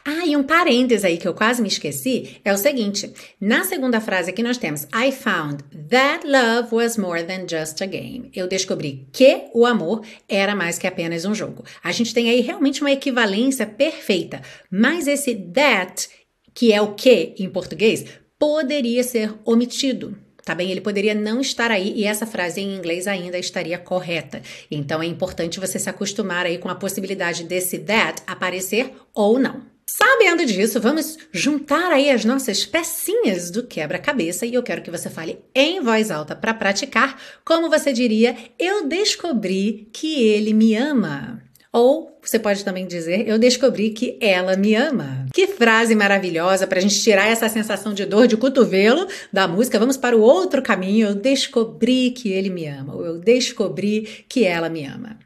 Ah, 0.05 0.27
e 0.27 0.37
um 0.37 0.43
parênteses 0.43 1.05
aí 1.05 1.17
que 1.17 1.27
eu 1.27 1.35
quase 1.35 1.63
me 1.63 1.69
esqueci 1.69 2.37
é 2.45 2.53
o 2.53 2.59
seguinte: 2.59 3.13
na 3.41 3.65
segunda 3.65 4.01
frase 4.01 4.31
aqui 4.31 4.43
nós 4.43 4.59
temos 4.59 4.85
I 4.95 5.13
found 5.13 5.63
that 5.89 6.27
love 6.27 6.75
was 6.75 6.97
more 6.97 7.23
than 7.23 7.47
just 7.49 7.81
a 7.83 7.87
game. 7.87 8.31
Eu 8.35 8.47
descobri 8.49 9.07
que 9.13 9.45
o 9.55 9.67
amor 9.67 10.03
era 10.29 10.55
mais 10.55 10.79
que 10.79 10.87
apenas 10.87 11.25
um 11.25 11.35
jogo. 11.35 11.65
A 11.83 11.93
gente 11.93 12.15
tem 12.15 12.31
aí 12.31 12.41
realmente 12.41 12.81
uma 12.81 12.93
equivalência 12.93 13.67
perfeita, 13.67 14.43
mas 14.71 15.07
esse 15.07 15.35
that, 15.35 16.09
que 16.55 16.73
é 16.73 16.81
o 16.81 16.95
que 16.95 17.35
em 17.39 17.49
português, 17.49 18.05
poderia 18.39 19.03
ser 19.03 19.35
omitido 19.45 20.17
tá 20.45 20.55
bem? 20.55 20.71
Ele 20.71 20.81
poderia 20.81 21.15
não 21.15 21.41
estar 21.41 21.71
aí 21.71 21.93
e 21.97 22.05
essa 22.05 22.27
frase 22.27 22.61
em 22.61 22.75
inglês 22.75 23.07
ainda 23.07 23.39
estaria 23.39 23.79
correta. 23.79 24.43
Então 24.71 25.03
é 25.03 25.07
importante 25.07 25.61
você 25.61 25.79
se 25.79 25.89
acostumar 25.89 26.47
aí 26.47 26.59
com 26.59 26.69
a 26.69 26.75
possibilidade 26.75 27.45
desse 27.45 27.79
that 27.79 28.23
aparecer 28.27 28.93
ou 29.15 29.39
não. 29.39 29.72
Sabendo 29.87 30.47
disso, 30.47 30.81
vamos 30.81 31.19
juntar 31.33 31.93
aí 31.93 32.11
as 32.11 32.25
nossas 32.25 32.65
pecinhas 32.65 33.51
do 33.51 33.67
quebra-cabeça 33.67 34.47
e 34.47 34.55
eu 34.55 34.63
quero 34.63 34.83
que 34.83 34.91
você 34.91 35.11
fale 35.11 35.39
em 35.55 35.81
voz 35.81 36.11
alta 36.11 36.35
para 36.35 36.55
praticar, 36.55 37.21
como 37.45 37.69
você 37.69 37.93
diria: 37.93 38.37
Eu 38.59 38.87
descobri 38.87 39.89
que 39.93 40.23
ele 40.23 40.53
me 40.53 40.75
ama. 40.75 41.43
Ou 41.73 42.19
você 42.23 42.39
pode 42.39 42.65
também 42.65 42.87
dizer: 42.87 43.27
Eu 43.27 43.39
descobri 43.39 43.91
que 43.91 44.19
ela 44.21 44.57
me 44.57 44.75
ama. 44.75 45.27
Que 45.33 45.47
frase 45.47 45.95
maravilhosa 45.95 46.67
para 46.67 46.79
a 46.79 46.83
gente 46.83 47.03
tirar 47.03 47.29
essa 47.29 47.49
sensação 47.49 47.95
de 47.95 48.05
dor 48.05 48.27
de 48.27 48.37
cotovelo 48.37 49.07
da 49.33 49.49
música. 49.49 49.79
Vamos 49.79 49.97
para 49.97 50.17
o 50.17 50.21
outro 50.21 50.63
caminho. 50.63 51.09
Eu 51.09 51.15
descobri 51.15 52.11
que 52.11 52.31
ele 52.31 52.51
me 52.51 52.67
ama. 52.67 52.95
Ou 52.95 53.07
eu 53.07 53.19
descobri 53.19 54.25
que 54.29 54.45
ela 54.45 54.69
me 54.69 54.85
ama. 54.85 55.19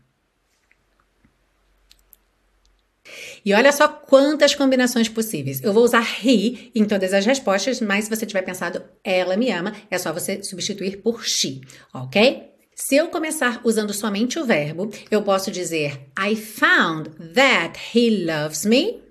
E 3.46 3.54
olha 3.54 3.70
só 3.70 3.86
quantas 3.86 4.56
combinações 4.56 5.08
possíveis. 5.08 5.62
Eu 5.62 5.72
vou 5.72 5.84
usar 5.84 6.04
he 6.26 6.72
em 6.74 6.84
todas 6.84 7.14
as 7.14 7.24
respostas, 7.24 7.80
mas 7.80 8.04
se 8.04 8.10
você 8.10 8.26
tiver 8.26 8.42
pensado 8.42 8.82
ela 9.04 9.36
me 9.36 9.52
ama, 9.52 9.72
é 9.88 9.96
só 9.96 10.12
você 10.12 10.42
substituir 10.42 10.96
por 10.96 11.24
she, 11.24 11.60
ok? 11.94 12.50
Se 12.74 12.96
eu 12.96 13.06
começar 13.06 13.60
usando 13.62 13.94
somente 13.94 14.36
o 14.40 14.44
verbo, 14.44 14.90
eu 15.12 15.22
posso 15.22 15.52
dizer 15.52 16.08
I 16.18 16.34
found 16.34 17.08
that 17.34 17.78
he 17.94 18.24
loves 18.26 18.66
me 18.66 19.05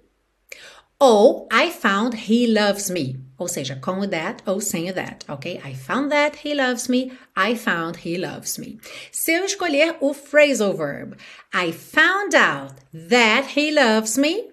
ou 1.00 1.48
I 1.52 1.72
found 1.72 2.16
he 2.30 2.48
loves 2.48 2.90
me. 2.90 3.20
Ou 3.38 3.50
seja, 3.50 3.76
com 3.76 4.00
o 4.00 4.08
that 4.08 4.42
ou 4.46 4.62
sem 4.62 4.90
o 4.90 4.94
that, 4.94 5.26
ok? 5.28 5.60
I 5.64 5.76
found 5.76 6.10
that 6.10 6.38
he 6.46 6.54
loves 6.54 6.88
me. 6.88 7.12
I 7.36 7.56
found 7.56 8.00
he 8.06 8.18
loves 8.18 8.58
me. 8.58 8.80
Se 9.12 9.34
eu 9.34 9.44
escolher 9.44 9.98
o 10.00 10.14
phrasal 10.14 10.74
verb, 10.74 11.18
I 11.54 11.74
found 11.74 12.34
out 12.34 12.76
that 13.10 13.60
he 13.60 13.72
loves 13.72 14.18
me. 14.18 14.50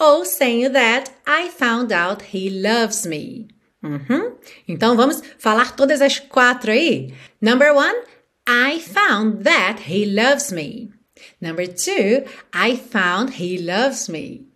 Ou 0.00 0.24
sem 0.24 0.66
o 0.66 0.72
that, 0.72 1.12
I 1.26 1.48
found 1.48 1.92
out 1.92 2.36
he 2.36 2.50
loves 2.50 3.06
me. 3.06 3.46
Uhum. 3.80 4.36
Então 4.66 4.96
vamos 4.96 5.22
falar 5.38 5.76
todas 5.76 6.00
as 6.00 6.18
quatro 6.18 6.72
aí. 6.72 7.14
Number 7.40 7.72
one, 7.72 7.94
I 8.48 8.80
found 8.80 9.44
that 9.44 9.88
he 9.88 10.06
loves 10.06 10.50
me. 10.50 10.90
Number 11.40 11.66
two, 11.68 12.24
I 12.52 12.76
found 12.76 13.40
he 13.40 13.58
loves 13.58 14.08
me. 14.08 14.53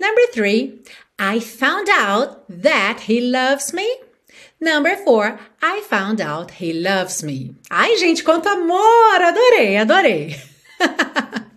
Number 0.00 0.22
three, 0.32 0.80
I 1.18 1.40
found 1.40 1.88
out 1.90 2.44
that 2.48 3.00
he 3.06 3.20
loves 3.20 3.72
me. 3.72 3.88
Number 4.60 4.96
four, 4.96 5.40
I 5.60 5.80
found 5.88 6.20
out 6.20 6.52
he 6.52 6.72
loves 6.72 7.22
me. 7.22 7.54
Ai, 7.70 7.96
gente, 7.98 8.22
quanto 8.22 8.48
amor! 8.48 9.20
Adorei, 9.20 9.76
adorei. 9.76 10.36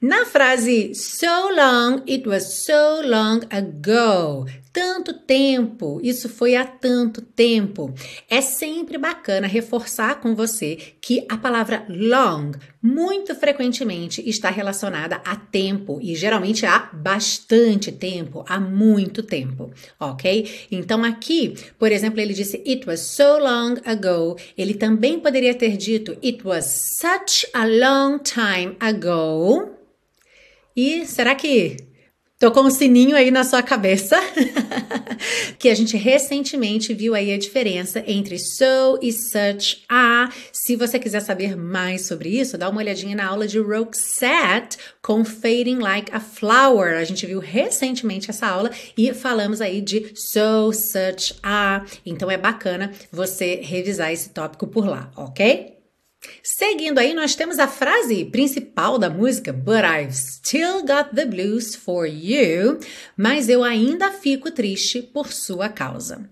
Na 0.00 0.24
frase 0.24 0.94
so 0.94 1.50
long, 1.54 2.02
it 2.06 2.26
was 2.26 2.64
so 2.66 3.00
long 3.04 3.44
ago 3.52 4.46
tanto 4.76 5.14
tempo, 5.14 5.98
isso 6.02 6.28
foi 6.28 6.54
há 6.54 6.66
tanto 6.66 7.22
tempo. 7.22 7.94
É 8.28 8.42
sempre 8.42 8.98
bacana 8.98 9.46
reforçar 9.46 10.20
com 10.20 10.34
você 10.34 10.76
que 11.00 11.24
a 11.30 11.38
palavra 11.38 11.86
long 11.88 12.52
muito 12.82 13.34
frequentemente 13.34 14.22
está 14.28 14.50
relacionada 14.50 15.16
a 15.24 15.34
tempo 15.34 15.98
e 16.02 16.14
geralmente 16.14 16.66
há 16.66 16.90
bastante 16.92 17.90
tempo, 17.90 18.44
há 18.46 18.60
muito 18.60 19.22
tempo, 19.22 19.72
ok? 19.98 20.66
Então 20.70 21.02
aqui, 21.02 21.54
por 21.78 21.90
exemplo, 21.90 22.20
ele 22.20 22.34
disse 22.34 22.58
it 22.58 22.86
was 22.86 23.00
so 23.00 23.38
long 23.38 23.76
ago. 23.82 24.36
Ele 24.58 24.74
também 24.74 25.18
poderia 25.18 25.54
ter 25.54 25.74
dito 25.78 26.18
it 26.22 26.46
was 26.46 26.96
such 27.00 27.48
a 27.54 27.64
long 27.64 28.18
time 28.18 28.76
ago. 28.78 29.70
E 30.76 31.06
será 31.06 31.34
que 31.34 31.78
Tô 32.38 32.50
com 32.50 32.60
um 32.60 32.70
sininho 32.70 33.16
aí 33.16 33.30
na 33.30 33.44
sua 33.44 33.62
cabeça, 33.62 34.14
que 35.58 35.70
a 35.70 35.74
gente 35.74 35.96
recentemente 35.96 36.92
viu 36.92 37.14
aí 37.14 37.32
a 37.32 37.38
diferença 37.38 38.04
entre 38.06 38.38
so 38.38 38.98
e 39.00 39.10
such 39.10 39.82
a. 39.88 40.28
Se 40.52 40.76
você 40.76 40.98
quiser 40.98 41.20
saber 41.20 41.56
mais 41.56 42.06
sobre 42.06 42.28
isso, 42.28 42.58
dá 42.58 42.68
uma 42.68 42.82
olhadinha 42.82 43.16
na 43.16 43.26
aula 43.26 43.48
de 43.48 43.58
Roxette 43.58 44.76
com 45.00 45.24
Fading 45.24 45.78
Like 45.78 46.14
a 46.14 46.20
Flower. 46.20 46.98
A 46.98 47.04
gente 47.04 47.24
viu 47.24 47.40
recentemente 47.40 48.28
essa 48.28 48.46
aula 48.46 48.70
e 48.98 49.14
falamos 49.14 49.62
aí 49.62 49.80
de 49.80 50.12
so, 50.14 50.74
such 50.74 51.36
a. 51.42 51.86
Então 52.04 52.30
é 52.30 52.36
bacana 52.36 52.92
você 53.10 53.62
revisar 53.62 54.12
esse 54.12 54.28
tópico 54.28 54.66
por 54.66 54.86
lá, 54.86 55.10
ok? 55.16 55.75
Seguindo 56.42 56.98
aí, 56.98 57.14
nós 57.14 57.34
temos 57.34 57.58
a 57.58 57.68
frase 57.68 58.24
principal 58.26 58.98
da 58.98 59.10
música, 59.10 59.52
But 59.52 59.84
I've 59.84 60.14
still 60.14 60.80
got 60.80 61.14
the 61.14 61.26
blues 61.26 61.74
for 61.74 62.06
you, 62.06 62.78
mas 63.16 63.48
eu 63.48 63.62
ainda 63.62 64.12
fico 64.12 64.50
triste 64.50 65.02
por 65.02 65.32
sua 65.32 65.68
causa. 65.68 66.28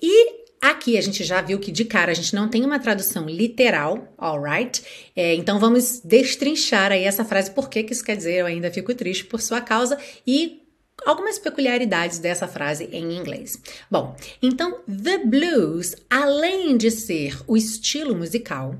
E 0.00 0.46
Aqui 0.60 0.96
a 0.96 1.00
gente 1.00 1.22
já 1.22 1.40
viu 1.42 1.58
que 1.58 1.70
de 1.70 1.84
cara 1.84 2.10
a 2.10 2.14
gente 2.14 2.34
não 2.34 2.48
tem 2.48 2.64
uma 2.64 2.78
tradução 2.78 3.26
literal, 3.26 4.12
alright? 4.16 4.82
É, 5.14 5.34
então 5.34 5.60
vamos 5.60 6.00
destrinchar 6.02 6.90
aí 6.92 7.04
essa 7.04 7.24
frase, 7.24 7.50
por 7.50 7.68
que, 7.68 7.82
que 7.82 7.92
isso 7.92 8.02
quer 8.02 8.16
dizer 8.16 8.36
eu 8.36 8.46
ainda 8.46 8.70
fico 8.70 8.94
triste 8.94 9.26
por 9.26 9.40
sua 9.40 9.60
causa 9.60 9.98
e 10.26 10.62
algumas 11.04 11.38
peculiaridades 11.38 12.18
dessa 12.18 12.48
frase 12.48 12.88
em 12.90 13.16
inglês. 13.16 13.60
Bom, 13.90 14.16
então 14.42 14.80
the 14.86 15.18
blues, 15.18 15.94
além 16.08 16.76
de 16.76 16.90
ser 16.90 17.38
o 17.46 17.56
estilo 17.56 18.16
musical, 18.16 18.74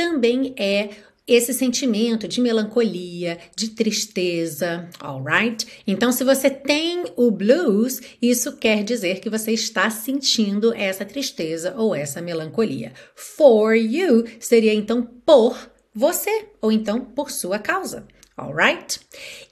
também 0.00 0.54
é 0.56 0.88
esse 1.28 1.52
sentimento 1.52 2.26
de 2.26 2.40
melancolia, 2.40 3.38
de 3.54 3.68
tristeza, 3.68 4.88
alright? 4.98 5.66
Então, 5.86 6.10
se 6.10 6.24
você 6.24 6.48
tem 6.48 7.04
o 7.16 7.30
blues, 7.30 8.00
isso 8.20 8.56
quer 8.56 8.82
dizer 8.82 9.20
que 9.20 9.28
você 9.28 9.52
está 9.52 9.90
sentindo 9.90 10.72
essa 10.74 11.04
tristeza 11.04 11.74
ou 11.76 11.94
essa 11.94 12.22
melancolia. 12.22 12.94
For 13.14 13.74
you 13.74 14.24
seria 14.40 14.72
então 14.72 15.02
por 15.02 15.70
você 15.94 16.46
ou 16.62 16.72
então 16.72 17.04
por 17.04 17.30
sua 17.30 17.58
causa 17.58 18.06
alright? 18.40 18.98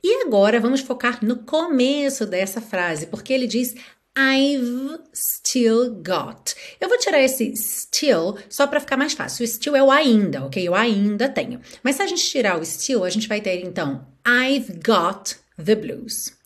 E 0.03 0.23
agora 0.25 0.59
vamos 0.59 0.81
focar 0.81 1.23
no 1.23 1.37
começo 1.41 2.25
dessa 2.25 2.61
frase, 2.61 3.07
porque 3.07 3.35
ele 3.35 3.47
diz 3.47 3.75
I've 4.19 4.99
still 5.15 5.95
got. 6.03 6.57
Eu 6.81 6.89
vou 6.89 6.99
tirar 6.99 7.23
esse 7.23 7.55
still 7.55 8.37
só 8.51 8.67
para 8.67 8.81
ficar 8.81 8.97
mais 8.97 9.13
fácil. 9.13 9.45
O 9.45 9.47
still 9.47 9.77
é 9.77 9.83
o 9.83 9.93
ainda, 9.93 10.45
ok? 10.45 10.67
Eu 10.67 10.75
ainda 10.75 11.29
tenho. 11.29 11.61
Mas 11.85 11.95
se 11.95 12.03
a 12.03 12.07
gente 12.09 12.25
tirar 12.25 12.59
o 12.59 12.65
still, 12.65 13.05
a 13.05 13.11
gente 13.11 13.29
vai 13.29 13.41
ter 13.41 13.65
então 13.65 14.05
I've 14.27 14.73
got 14.85 15.37
the 15.65 15.77
blues. 15.77 16.37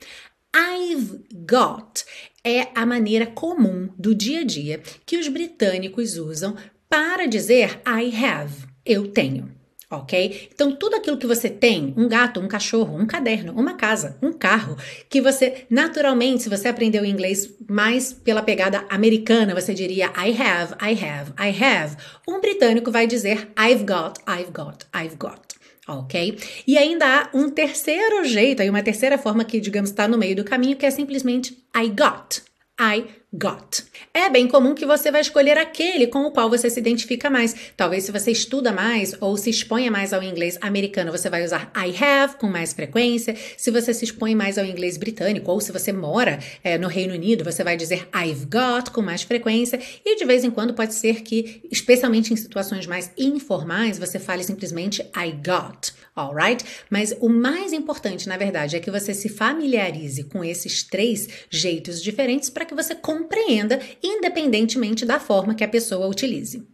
I've 0.54 1.24
got 1.32 2.04
é 2.44 2.68
a 2.74 2.84
maneira 2.84 3.26
comum 3.26 3.88
do 3.96 4.14
dia 4.14 4.40
a 4.40 4.44
dia 4.44 4.82
que 5.06 5.16
os 5.16 5.28
britânicos 5.28 6.18
usam 6.18 6.54
para 6.90 7.26
dizer 7.26 7.80
I 7.86 8.12
have, 8.14 8.66
eu 8.84 9.08
tenho 9.08 9.61
ok? 9.92 10.48
Então, 10.52 10.74
tudo 10.74 10.96
aquilo 10.96 11.18
que 11.18 11.26
você 11.26 11.50
tem, 11.50 11.92
um 11.96 12.08
gato, 12.08 12.40
um 12.40 12.48
cachorro, 12.48 12.96
um 12.96 13.06
caderno, 13.06 13.52
uma 13.52 13.74
casa, 13.74 14.16
um 14.22 14.32
carro, 14.32 14.76
que 15.08 15.20
você, 15.20 15.66
naturalmente, 15.68 16.44
se 16.44 16.48
você 16.48 16.68
aprendeu 16.68 17.04
inglês 17.04 17.54
mais 17.68 18.12
pela 18.12 18.42
pegada 18.42 18.84
americana, 18.88 19.54
você 19.54 19.74
diria 19.74 20.06
I 20.16 20.34
have, 20.40 20.74
I 20.80 21.04
have, 21.04 21.32
I 21.38 21.64
have. 21.64 21.96
Um 22.26 22.40
britânico 22.40 22.90
vai 22.90 23.06
dizer 23.06 23.52
I've 23.58 23.84
got, 23.84 24.18
I've 24.26 24.50
got, 24.50 24.86
I've 24.94 25.16
got. 25.16 25.40
Ok? 25.86 26.38
E 26.66 26.78
ainda 26.78 27.04
há 27.04 27.36
um 27.36 27.50
terceiro 27.50 28.24
jeito, 28.24 28.62
aí 28.62 28.70
uma 28.70 28.82
terceira 28.82 29.18
forma 29.18 29.44
que, 29.44 29.60
digamos, 29.60 29.90
está 29.90 30.08
no 30.08 30.16
meio 30.16 30.36
do 30.36 30.44
caminho, 30.44 30.76
que 30.76 30.86
é 30.86 30.90
simplesmente 30.90 31.58
I 31.76 31.88
got. 31.88 32.40
I 32.80 33.21
got. 33.32 33.84
É 34.12 34.28
bem 34.28 34.46
comum 34.46 34.74
que 34.74 34.84
você 34.84 35.10
vai 35.10 35.22
escolher 35.22 35.56
aquele 35.56 36.06
com 36.06 36.24
o 36.24 36.30
qual 36.30 36.50
você 36.50 36.68
se 36.68 36.78
identifica 36.78 37.30
mais. 37.30 37.54
Talvez 37.76 38.04
se 38.04 38.12
você 38.12 38.30
estuda 38.30 38.72
mais 38.72 39.14
ou 39.20 39.36
se 39.36 39.48
exponha 39.48 39.90
mais 39.90 40.12
ao 40.12 40.22
inglês 40.22 40.58
americano, 40.60 41.10
você 41.10 41.30
vai 41.30 41.44
usar 41.44 41.72
I 41.74 41.94
have 42.02 42.36
com 42.36 42.46
mais 42.46 42.72
frequência. 42.72 43.34
Se 43.56 43.70
você 43.70 43.94
se 43.94 44.04
expõe 44.04 44.34
mais 44.34 44.58
ao 44.58 44.64
inglês 44.64 44.96
britânico 44.96 45.50
ou 45.50 45.60
se 45.60 45.72
você 45.72 45.92
mora 45.92 46.38
é, 46.62 46.76
no 46.76 46.88
Reino 46.88 47.14
Unido, 47.14 47.42
você 47.42 47.64
vai 47.64 47.76
dizer 47.76 48.08
I've 48.14 48.46
got 48.46 48.90
com 48.92 49.00
mais 49.00 49.22
frequência. 49.22 49.80
E 50.04 50.16
de 50.16 50.24
vez 50.24 50.44
em 50.44 50.50
quando 50.50 50.74
pode 50.74 50.94
ser 50.94 51.22
que, 51.22 51.62
especialmente 51.70 52.32
em 52.32 52.36
situações 52.36 52.86
mais 52.86 53.10
informais, 53.16 53.98
você 53.98 54.18
fale 54.18 54.44
simplesmente 54.44 55.00
I 55.16 55.32
got 55.32 55.92
alright? 56.14 56.64
Mas 56.90 57.14
o 57.20 57.28
mais 57.28 57.72
importante, 57.72 58.28
na 58.28 58.36
verdade, 58.36 58.76
é 58.76 58.80
que 58.80 58.90
você 58.90 59.14
se 59.14 59.28
familiarize 59.28 60.24
com 60.24 60.44
esses 60.44 60.82
três 60.82 61.28
jeitos 61.50 62.02
diferentes 62.02 62.50
para 62.50 62.64
que 62.64 62.74
você 62.74 62.94
compreenda, 63.22 63.80
independentemente 64.02 65.06
da 65.06 65.20
forma 65.20 65.54
que 65.54 65.64
a 65.64 65.68
pessoa 65.68 66.08
utilize. 66.08 66.66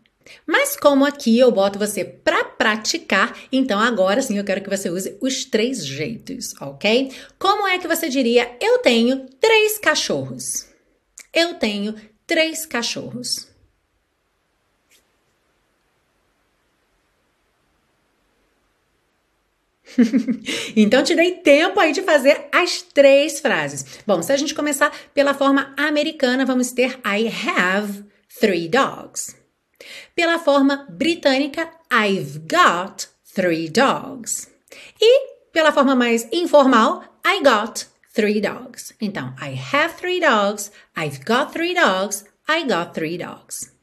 Mas 0.46 0.76
como 0.76 1.04
aqui 1.04 1.38
eu 1.38 1.50
boto 1.50 1.78
você 1.78 2.04
para 2.04 2.44
praticar, 2.44 3.38
então 3.50 3.78
agora 3.78 4.20
sim 4.20 4.36
eu 4.36 4.44
quero 4.44 4.60
que 4.60 4.68
você 4.68 4.90
use 4.90 5.16
os 5.20 5.44
três 5.44 5.86
jeitos, 5.86 6.54
ok? 6.60 7.12
Como 7.38 7.66
é 7.66 7.78
que 7.78 7.88
você 7.88 8.08
diria: 8.08 8.50
eu 8.60 8.78
tenho 8.78 9.26
três 9.40 9.78
cachorros? 9.78 10.66
Eu 11.32 11.54
tenho 11.54 11.94
três 12.26 12.66
cachorros. 12.66 13.47
então 20.76 21.02
te 21.02 21.14
dei 21.14 21.32
tempo 21.36 21.80
aí 21.80 21.92
de 21.92 22.02
fazer 22.02 22.48
as 22.52 22.82
três 22.82 23.40
frases. 23.40 24.00
Bom, 24.06 24.22
se 24.22 24.32
a 24.32 24.36
gente 24.36 24.54
começar 24.54 24.92
pela 25.14 25.34
forma 25.34 25.74
americana, 25.76 26.44
vamos 26.44 26.72
ter 26.72 26.98
I 27.04 27.28
have 27.48 28.04
three 28.40 28.68
dogs. 28.68 29.36
Pela 30.14 30.38
forma 30.38 30.86
britânica, 30.90 31.68
I've 31.92 32.40
got 32.40 33.08
three 33.34 33.68
dogs. 33.68 34.48
E 35.00 35.28
pela 35.52 35.72
forma 35.72 35.94
mais 35.94 36.28
informal, 36.32 37.02
I 37.24 37.42
got 37.42 37.86
three 38.14 38.40
dogs. 38.40 38.94
Então, 39.00 39.34
I 39.40 39.54
have 39.72 39.94
three 39.94 40.20
dogs, 40.20 40.72
I've 40.96 41.24
got 41.24 41.52
three 41.52 41.74
dogs, 41.74 42.24
I 42.48 42.64
got 42.64 42.92
three 42.94 43.16
dogs. 43.16 43.77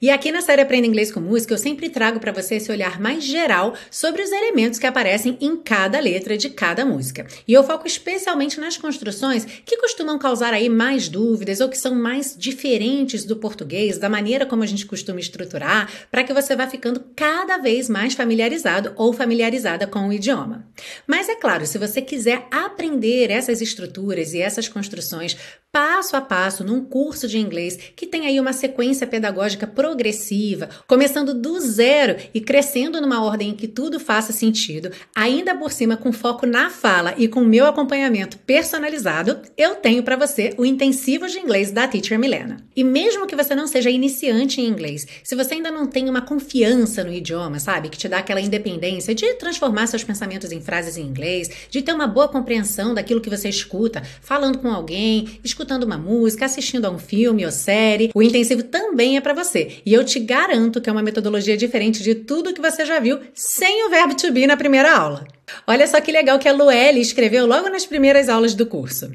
E 0.00 0.10
aqui 0.10 0.32
na 0.32 0.40
série 0.40 0.62
Aprenda 0.62 0.86
Inglês 0.86 1.12
com 1.12 1.20
Música, 1.20 1.54
eu 1.54 1.58
sempre 1.58 1.88
trago 1.88 2.20
para 2.20 2.32
você 2.32 2.56
esse 2.56 2.70
olhar 2.70 3.00
mais 3.00 3.24
geral 3.24 3.74
sobre 3.90 4.22
os 4.22 4.30
elementos 4.30 4.78
que 4.78 4.86
aparecem 4.86 5.36
em 5.40 5.56
cada 5.56 5.98
letra 6.00 6.36
de 6.36 6.50
cada 6.50 6.84
música. 6.84 7.26
E 7.46 7.52
eu 7.52 7.64
foco 7.64 7.86
especialmente 7.86 8.60
nas 8.60 8.76
construções 8.76 9.44
que 9.64 9.76
costumam 9.76 10.18
causar 10.18 10.52
aí 10.52 10.68
mais 10.68 11.08
dúvidas 11.08 11.60
ou 11.60 11.68
que 11.68 11.78
são 11.78 11.94
mais 11.94 12.36
diferentes 12.36 13.24
do 13.24 13.36
português, 13.36 13.98
da 13.98 14.08
maneira 14.08 14.46
como 14.46 14.62
a 14.62 14.66
gente 14.66 14.86
costuma 14.86 15.20
estruturar, 15.20 15.90
para 16.10 16.24
que 16.24 16.32
você 16.32 16.56
vá 16.56 16.66
ficando 16.66 17.04
cada 17.14 17.58
vez 17.58 17.88
mais 17.88 18.14
familiarizado 18.14 18.92
ou 18.96 19.12
familiarizada 19.12 19.86
com 19.86 20.08
o 20.08 20.12
idioma. 20.12 20.66
Mas 21.06 21.28
é 21.28 21.34
claro, 21.36 21.66
se 21.66 21.78
você 21.78 22.00
quiser 22.00 22.46
aprender 22.50 23.30
essas 23.30 23.60
estruturas 23.60 24.34
e 24.34 24.40
essas 24.40 24.68
construções 24.68 25.36
passo 25.72 26.16
a 26.16 26.20
passo 26.20 26.62
num 26.62 26.84
curso 26.84 27.26
de 27.26 27.38
inglês 27.38 27.78
que 27.96 28.06
tem 28.06 28.26
aí 28.26 28.38
uma 28.38 28.52
sequência 28.52 29.06
pedagógica 29.06 29.61
progressiva, 29.66 30.68
começando 30.86 31.34
do 31.34 31.58
zero 31.60 32.16
e 32.32 32.40
crescendo 32.40 33.00
numa 33.00 33.24
ordem 33.24 33.50
em 33.50 33.54
que 33.54 33.66
tudo 33.66 33.98
faça 33.98 34.32
sentido, 34.32 34.90
ainda 35.14 35.54
por 35.54 35.72
cima 35.72 35.96
com 35.96 36.12
foco 36.12 36.46
na 36.46 36.70
fala 36.70 37.14
e 37.16 37.26
com 37.26 37.40
meu 37.40 37.66
acompanhamento 37.66 38.38
personalizado, 38.38 39.40
eu 39.56 39.74
tenho 39.74 40.02
para 40.02 40.16
você 40.16 40.54
o 40.56 40.64
intensivo 40.64 41.26
de 41.26 41.38
inglês 41.38 41.70
da 41.70 41.88
Teacher 41.88 42.18
Milena. 42.18 42.58
E 42.76 42.84
mesmo 42.84 43.26
que 43.26 43.36
você 43.36 43.54
não 43.54 43.66
seja 43.66 43.90
iniciante 43.90 44.60
em 44.60 44.66
inglês, 44.66 45.06
se 45.24 45.34
você 45.34 45.54
ainda 45.54 45.70
não 45.70 45.86
tem 45.86 46.08
uma 46.08 46.20
confiança 46.20 47.02
no 47.02 47.12
idioma, 47.12 47.58
sabe, 47.58 47.88
que 47.88 47.98
te 47.98 48.08
dá 48.08 48.18
aquela 48.18 48.40
independência 48.40 49.14
de 49.14 49.34
transformar 49.34 49.86
seus 49.86 50.04
pensamentos 50.04 50.52
em 50.52 50.60
frases 50.60 50.96
em 50.96 51.06
inglês, 51.06 51.50
de 51.70 51.82
ter 51.82 51.92
uma 51.92 52.06
boa 52.06 52.28
compreensão 52.28 52.94
daquilo 52.94 53.20
que 53.20 53.30
você 53.30 53.48
escuta, 53.48 54.02
falando 54.20 54.58
com 54.58 54.68
alguém, 54.68 55.40
escutando 55.42 55.72
escutando 55.72 55.84
uma 55.84 55.96
música, 55.96 56.44
assistindo 56.44 56.86
a 56.86 56.90
um 56.90 56.98
filme 56.98 57.44
ou 57.44 57.52
série, 57.52 58.10
o 58.14 58.22
intensivo 58.22 58.62
também 58.64 59.16
é 59.16 59.20
para 59.20 59.32
você. 59.32 59.51
E 59.58 59.92
eu 59.92 60.04
te 60.04 60.18
garanto 60.18 60.80
que 60.80 60.88
é 60.88 60.92
uma 60.92 61.02
metodologia 61.02 61.56
diferente 61.56 62.02
de 62.02 62.14
tudo 62.14 62.52
que 62.52 62.60
você 62.60 62.84
já 62.84 62.98
viu 62.98 63.18
sem 63.34 63.86
o 63.86 63.90
verbo 63.90 64.14
to 64.14 64.32
be 64.32 64.46
na 64.46 64.56
primeira 64.56 64.96
aula. 64.96 65.26
Olha 65.66 65.86
só 65.86 66.00
que 66.00 66.12
legal 66.12 66.38
que 66.38 66.48
a 66.48 66.52
Luelle 66.52 67.00
escreveu 67.00 67.46
logo 67.46 67.68
nas 67.68 67.86
primeiras 67.86 68.28
aulas 68.28 68.54
do 68.54 68.66
curso. 68.66 69.10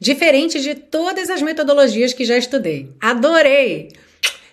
Diferente 0.00 0.60
de 0.60 0.74
todas 0.74 1.28
as 1.30 1.42
metodologias 1.42 2.12
que 2.12 2.24
já 2.24 2.36
estudei. 2.36 2.90
Adorei! 3.00 3.88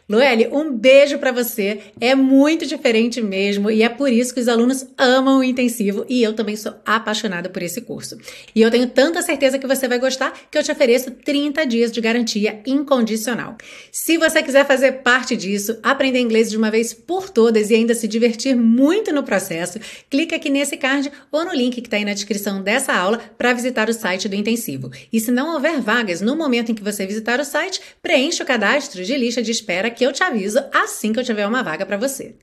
Lueli, 0.08 0.48
um 0.52 0.72
beijo 0.72 1.18
para 1.18 1.32
você. 1.32 1.80
É 2.00 2.13
muito 2.13 2.63
diferente 2.68 3.24
mesmo 3.24 3.72
e 3.72 3.82
é 3.82 3.89
por 3.89 4.12
isso 4.12 4.36
que 4.36 4.39
os 4.39 4.48
alunos 4.48 4.86
amam 4.96 5.39
o 5.39 5.44
intensivo 5.44 6.06
e 6.08 6.22
eu 6.22 6.34
também 6.34 6.56
sou 6.56 6.76
apaixonada 6.86 7.50
por 7.50 7.63
esse 7.63 7.82
curso. 7.82 8.15
E 8.54 8.62
eu 8.62 8.70
tenho 8.70 8.88
tanta 8.88 9.24
certeza 9.24 9.58
que 9.58 9.65
você 9.65 9.88
vai 9.88 9.98
gostar 9.98 10.32
que 10.52 10.56
eu 10.60 10.63
te 10.63 10.72
ofereço 10.72 11.10
30 11.10 11.65
dias 11.65 11.91
de 11.91 12.00
garantia 12.02 12.62
incondicional. 12.68 13.58
Se 13.91 14.15
você 14.15 14.44
quiser 14.44 14.68
fazer 14.68 14.91
parte 15.02 15.36
disso, 15.36 15.80
aprender 15.82 16.20
inglês 16.20 16.52
de 16.52 16.58
uma 16.58 16.70
vez 16.70 16.94
por 16.94 17.28
todas 17.28 17.72
e 17.72 17.76
ainda 17.76 17.96
se 17.96 18.08
divertir 18.08 18.56
muito 18.56 19.12
no 19.12 19.24
processo, 19.24 19.80
clica 20.08 20.36
aqui 20.36 20.52
nesse 20.52 20.78
card 20.78 21.12
ou 21.32 21.44
no 21.44 21.52
link 21.52 21.82
que 21.82 21.88
está 21.88 21.98
aí 21.98 22.06
na 22.06 22.13
descrição 22.13 22.62
dessa 22.62 22.94
aula 22.94 23.20
para 23.39 23.54
visitar 23.54 23.89
o 23.89 23.94
site 23.94 24.30
do 24.30 24.36
intensivo. 24.36 24.91
E 25.12 25.20
se 25.20 25.32
não 25.32 25.56
houver 25.56 25.82
vagas 25.82 26.22
no 26.22 26.36
momento 26.36 26.72
em 26.72 26.76
que 26.76 26.84
você 26.84 27.08
visitar 27.08 27.39
o 27.39 27.46
site, 27.46 27.82
preencha 28.04 28.44
o 28.44 28.46
cadastro 28.46 29.04
de 29.04 29.18
lista 29.18 29.41
de 29.41 29.50
espera 29.50 29.94
que 29.95 30.05
eu 30.05 30.12
te 30.12 30.23
aviso 30.23 30.60
assim 30.73 31.13
que 31.13 31.19
eu 31.19 31.23
tiver 31.23 31.47
uma 31.47 31.63
vaga 31.63 31.86
para 31.86 31.97
você. 31.97 32.36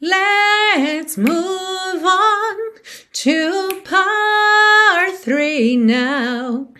Let's 0.00 1.16
move 1.16 2.04
on 2.04 2.56
to 3.22 3.82
part 3.82 5.18
three 5.22 5.76
now. 5.76 6.72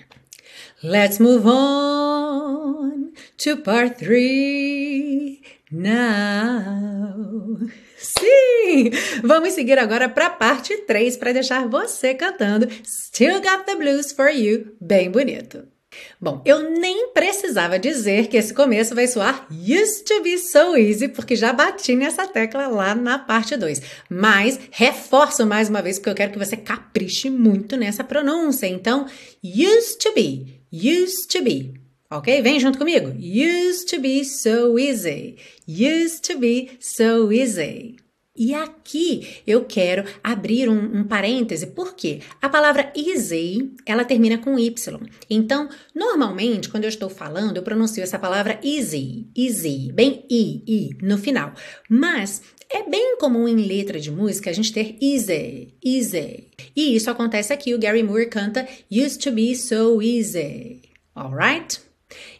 Let's 0.83 1.19
move 1.19 1.47
on 1.47 3.13
to 3.39 3.57
part 3.59 3.97
three 3.99 5.43
now. 5.71 7.59
Sim! 7.97 8.91
Vamos 9.23 9.55
seguir 9.55 9.79
agora 9.79 10.09
para 10.09 10.31
parte 10.31 10.77
3 10.77 11.17
para 11.17 11.33
deixar 11.33 11.67
você 11.67 12.15
cantando 12.15 12.69
Still 12.85 13.41
Got 13.41 13.65
the 13.65 13.75
Blues 13.75 14.13
for 14.13 14.29
You 14.29 14.77
bem 14.81 15.11
bonito. 15.11 15.76
Bom, 16.21 16.43
eu 16.45 16.71
nem 16.71 17.09
precisava 17.13 17.79
dizer 17.79 18.29
que 18.29 18.37
esse 18.37 18.55
começo 18.55 18.95
vai 18.95 19.07
soar 19.07 19.47
used 19.51 20.05
to 20.05 20.23
be 20.23 20.39
so 20.39 20.77
easy, 20.77 21.09
porque 21.09 21.37
já 21.37 21.53
bati 21.53 21.95
nessa 21.95 22.27
tecla 22.27 22.67
lá 22.67 22.95
na 22.95 23.19
parte 23.19 23.57
2. 23.57 23.83
Mas 24.09 24.59
reforço 24.71 25.47
mais 25.47 25.69
uma 25.69 25.83
vez, 25.83 25.99
porque 25.99 26.11
eu 26.11 26.15
quero 26.15 26.33
que 26.33 26.39
você 26.39 26.57
capriche 26.57 27.31
muito 27.31 27.77
nessa 27.77 28.03
pronúncia. 28.03 28.67
Então, 28.67 29.07
used 29.43 29.99
to 29.99 30.13
be, 30.15 30.61
used 30.73 31.29
to 31.29 31.43
be. 31.43 31.75
Ok? 32.11 32.41
Vem 32.41 32.61
junto 32.61 32.79
comigo. 32.79 33.09
Used 33.19 33.89
to 33.89 34.01
be 34.01 34.25
so 34.25 34.79
easy. 34.79 35.37
Used 35.67 36.23
to 36.23 36.39
be 36.39 36.79
so 36.81 37.33
easy. 37.33 37.97
E 38.37 38.55
aqui 38.55 39.41
eu 39.47 39.65
quero 39.65 40.05
abrir 40.23 40.69
um, 40.69 40.99
um 40.99 41.05
parêntese, 41.05 41.69
porque 41.69 42.21
a 42.41 42.49
palavra 42.49 42.93
easy, 42.95 43.73
ela 43.87 44.05
termina 44.05 44.39
com 44.39 44.59
Y. 44.59 45.01
Então, 45.31 45.69
normalmente, 45.95 46.69
quando 46.69 46.85
eu 46.85 46.89
estou 46.89 47.09
falando, 47.09 47.57
eu 47.57 47.63
pronuncio 47.63 48.03
essa 48.03 48.19
palavra 48.19 48.61
easy, 48.63 49.27
easy, 49.37 49.91
bem 49.93 50.25
I, 50.31 50.63
I, 50.67 50.91
no 51.03 51.17
final. 51.19 51.53
Mas 51.89 52.43
é 52.69 52.89
bem 52.89 53.17
comum 53.19 53.47
em 53.47 53.67
letra 53.67 54.01
de 54.01 54.11
música 54.11 54.51
a 54.51 54.53
gente 54.53 54.73
ter 54.73 54.97
easy, 55.01 55.75
easy. 55.85 56.49
E 56.75 56.97
isso 56.97 57.11
acontece 57.11 57.53
aqui, 57.53 57.75
o 57.75 57.79
Gary 57.79 58.03
Moore 58.03 58.27
canta 58.27 58.67
Used 58.91 59.23
to 59.23 59.33
be 59.33 59.55
so 59.55 60.03
easy. 60.03 60.83
Alright? 61.15 61.81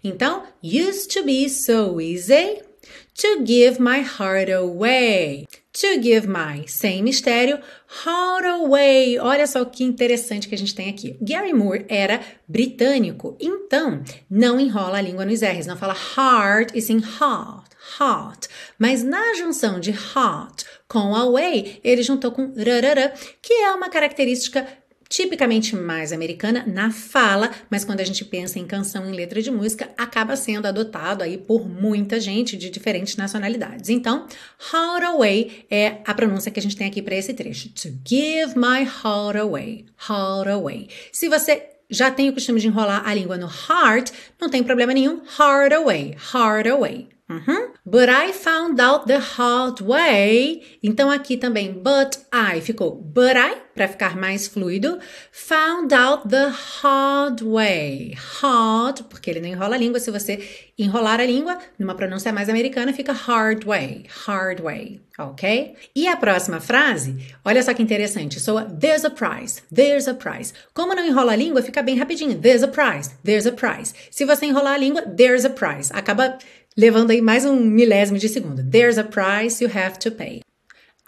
Então, 0.03 0.45
used 0.63 1.11
to 1.13 1.25
be 1.25 1.49
so 1.49 2.01
easy 2.01 2.61
to 3.15 3.45
give 3.45 3.81
my 3.81 4.01
heart 4.01 4.51
away. 4.51 5.47
To 5.81 6.01
give 6.01 6.27
my, 6.27 6.67
sem 6.67 7.03
mistério, 7.03 7.59
heart 8.07 8.47
away. 8.47 9.19
Olha 9.19 9.47
só 9.47 9.63
que 9.63 9.85
interessante 9.85 10.49
que 10.49 10.55
a 10.55 10.59
gente 10.59 10.75
tem 10.75 10.89
aqui. 10.89 11.19
Gary 11.21 11.53
Moore 11.53 11.85
era 11.87 12.19
britânico, 12.49 13.37
então 13.39 14.03
não 14.31 14.59
enrola 14.59 14.97
a 14.97 15.03
língua 15.03 15.27
nos 15.27 15.43
R's, 15.43 15.67
não 15.67 15.77
fala 15.77 15.95
heart 15.95 16.71
e 16.75 16.81
sim 16.81 16.97
heart, 16.97 17.73
heart. 18.01 18.47
Mas 18.79 19.03
na 19.03 19.35
junção 19.35 19.79
de 19.79 19.91
heart 19.91 20.65
com 20.89 21.15
away, 21.15 21.79
ele 21.85 22.03
juntou 22.03 22.33
com 22.33 22.55
rarara, 22.55 23.13
que 23.43 23.53
é 23.53 23.71
uma 23.73 23.91
característica 23.91 24.67
tipicamente 25.09 25.75
mais 25.77 26.13
americana 26.13 26.65
na 26.67 26.91
fala, 26.91 27.51
mas 27.71 27.85
quando 27.85 28.01
a 28.01 28.05
gente 28.05 28.25
pensa 28.25 28.59
em 28.59 28.67
canção 28.67 29.09
em 29.09 29.13
letra 29.13 29.41
de 29.41 29.51
música, 29.51 29.91
acaba 29.97 30.37
sendo 30.37 30.67
adotado 30.67 31.23
aí 31.23 31.39
por 31.39 31.69
muita 31.69 32.21
gente 32.21 32.57
de 32.57 32.71
diferentes 32.71 33.17
nacionalidades. 33.17 33.91
Então, 33.91 34.27
heart 34.73 35.05
away 35.05 35.67
é 35.71 35.99
a 36.05 36.15
pronúncia 36.15 36.51
que 36.51 36.59
a 36.59 36.63
gente 36.63 36.77
tem 36.77 36.87
aqui 36.87 37.03
para 37.03 37.15
esse 37.15 37.35
trecho. 37.35 37.69
To 37.71 37.89
give 38.05 38.55
my 38.57 38.83
heart 38.83 39.37
away. 39.37 39.87
Heart 40.09 40.49
away. 40.49 40.89
Se 41.13 41.29
você 41.29 41.71
já 41.89 42.11
tem 42.11 42.29
o 42.29 42.33
costume 42.33 42.61
de 42.61 42.67
enrolar 42.67 43.07
a 43.07 43.15
língua 43.15 43.37
no 43.37 43.47
heart, 43.47 44.11
não 44.41 44.49
tem 44.49 44.63
problema 44.63 44.93
nenhum. 44.93 45.23
Heart 45.39 45.73
away. 45.73 46.17
Heart 46.35 46.67
away. 46.67 47.16
Uhum. 47.29 47.73
But 47.85 48.09
I 48.09 48.33
found 48.33 48.81
out 48.81 49.07
the 49.07 49.19
hard 49.19 49.83
way. 49.83 50.63
Então 50.81 51.11
aqui 51.11 51.37
também 51.37 51.73
but 51.73 52.19
I 52.33 52.61
ficou 52.61 52.95
but 52.95 53.37
I 53.37 53.67
para 53.75 53.89
ficar 53.89 54.17
mais 54.17 54.47
fluido. 54.47 54.99
Found 55.33 55.93
out 55.93 56.29
the 56.29 56.53
hard 56.83 57.43
way. 57.43 58.17
Hard, 58.41 59.03
porque 59.11 59.31
ele 59.31 59.41
não 59.41 59.49
enrola 59.49 59.75
a 59.75 59.79
língua. 59.79 59.99
Se 59.99 60.11
você 60.11 60.69
enrolar 60.79 61.21
a 61.21 61.27
língua, 61.27 61.59
numa 61.79 61.95
pronúncia 61.95 62.33
mais 62.33 62.49
americana, 62.49 62.93
fica 62.93 63.13
hard 63.13 63.65
way. 63.65 64.05
Hard 64.27 64.61
way. 64.61 65.01
Ok? 65.19 65.75
E 65.95 66.07
a 66.07 66.17
próxima 66.17 66.61
frase, 66.61 67.17
olha 67.45 67.63
só 67.63 67.75
que 67.75 67.83
interessante. 67.83 68.39
Soa 68.39 68.65
there's 68.65 69.05
a 69.05 69.11
prize. 69.11 69.63
There's 69.75 70.07
a 70.07 70.15
prize. 70.15 70.55
Como 70.73 70.95
não 70.95 71.05
enrola 71.05 71.33
a 71.33 71.37
língua, 71.37 71.61
fica 71.61 71.83
bem 71.83 71.99
rapidinho. 71.99 72.39
There's 72.39 72.63
a 72.63 72.69
prize. 72.69 73.11
There's 73.25 73.47
a 73.47 73.53
prize. 73.53 73.95
Se 74.11 74.25
você 74.25 74.47
enrolar 74.47 74.75
a 74.75 74.79
língua, 74.79 75.03
there's 75.03 75.45
a 75.45 75.51
prize. 75.51 75.91
Acaba 75.93 76.39
levando 76.77 77.11
aí 77.11 77.23
mais 77.23 77.45
um 77.45 77.57
milésimo 77.57 78.19
de 78.19 78.29
segundo. 78.29 78.63
There's 78.63 78.99
a 78.99 79.05
price 79.05 79.63
you 79.65 79.71
have 79.75 79.99
to 80.01 80.11
pay. 80.11 80.43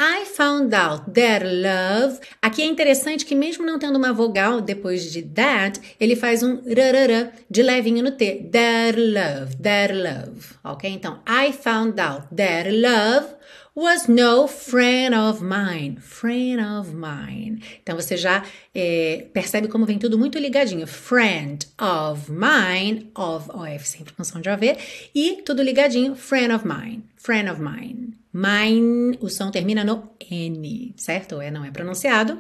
I 0.00 0.24
found 0.26 0.72
out 0.76 1.10
that 1.10 1.44
love. 1.44 2.20
Aqui 2.40 2.62
é 2.62 2.66
interessante 2.66 3.26
que, 3.26 3.34
mesmo 3.34 3.66
não 3.66 3.80
tendo 3.80 3.96
uma 3.96 4.12
vogal 4.12 4.60
depois 4.60 5.10
de 5.10 5.22
that, 5.22 5.80
ele 5.98 6.14
faz 6.14 6.40
um 6.40 6.62
rarara 6.68 7.32
de 7.50 7.62
levinho 7.64 8.04
no 8.04 8.12
T. 8.12 8.48
That 8.52 8.96
love, 8.96 9.56
that 9.56 9.92
love. 9.92 10.54
Ok? 10.62 10.88
Então, 10.88 11.18
I 11.26 11.52
found 11.52 12.00
out 12.00 12.28
that 12.36 12.70
love 12.70 13.37
was 13.78 14.08
no 14.08 14.48
friend 14.48 15.14
of 15.14 15.40
mine. 15.40 16.00
Friend 16.00 16.60
of 16.60 16.92
mine. 16.92 17.62
Então 17.80 17.94
você 17.94 18.16
já 18.16 18.44
é, 18.74 19.28
percebe 19.32 19.68
como 19.68 19.86
vem 19.86 20.00
tudo 20.00 20.18
muito 20.18 20.36
ligadinho. 20.36 20.84
Friend 20.84 21.64
of 21.80 22.28
mine, 22.28 23.08
of, 23.14 23.48
OF 23.50 23.88
sempre 23.88 24.12
com 24.14 24.24
som 24.24 24.40
de 24.40 24.50
OV, 24.50 24.76
e 25.14 25.42
tudo 25.46 25.62
ligadinho. 25.62 26.16
Friend 26.16 26.52
of 26.52 26.66
mine. 26.66 27.04
Friend 27.16 27.48
of 27.48 27.62
mine. 27.62 28.18
Mine, 28.32 29.16
o 29.20 29.28
som 29.28 29.48
termina 29.50 29.84
no 29.84 30.10
N, 30.28 30.92
certo? 30.96 31.40
É, 31.40 31.48
não 31.48 31.64
é 31.64 31.70
pronunciado. 31.70 32.38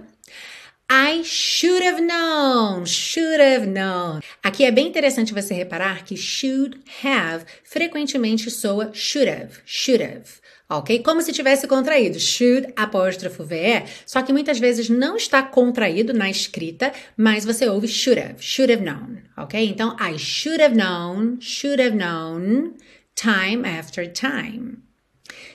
I 0.90 1.22
should 1.22 1.84
have 1.84 2.00
known, 2.00 2.86
should 2.86 3.40
have 3.40 3.66
known. 3.66 4.20
Aqui 4.42 4.64
é 4.64 4.70
bem 4.70 4.88
interessante 4.88 5.34
você 5.34 5.54
reparar 5.54 6.04
que 6.04 6.16
should 6.16 6.80
have 7.04 7.44
frequentemente 7.62 8.50
soa 8.50 8.90
should 8.94 9.28
have, 9.28 9.60
should 9.66 10.02
have 10.02 10.40
ok? 10.68 11.02
Como 11.02 11.22
se 11.22 11.32
tivesse 11.32 11.66
contraído, 11.66 12.20
should 12.20 12.72
apóstrofo 12.76 13.44
VE, 13.44 13.84
só 14.04 14.22
que 14.22 14.32
muitas 14.32 14.58
vezes 14.58 14.88
não 14.88 15.16
está 15.16 15.42
contraído 15.42 16.12
na 16.12 16.28
escrita, 16.28 16.92
mas 17.16 17.44
você 17.44 17.68
ouve 17.68 17.88
should 17.88 18.20
have, 18.20 18.36
should 18.38 18.72
have 18.72 18.84
known, 18.84 19.22
ok? 19.36 19.64
Então, 19.66 19.96
I 19.98 20.18
should 20.18 20.62
have 20.62 20.76
known, 20.76 21.38
should 21.40 21.80
have 21.80 21.96
known, 21.96 22.74
time 23.14 23.66
after 23.66 24.06
time. 24.06 24.78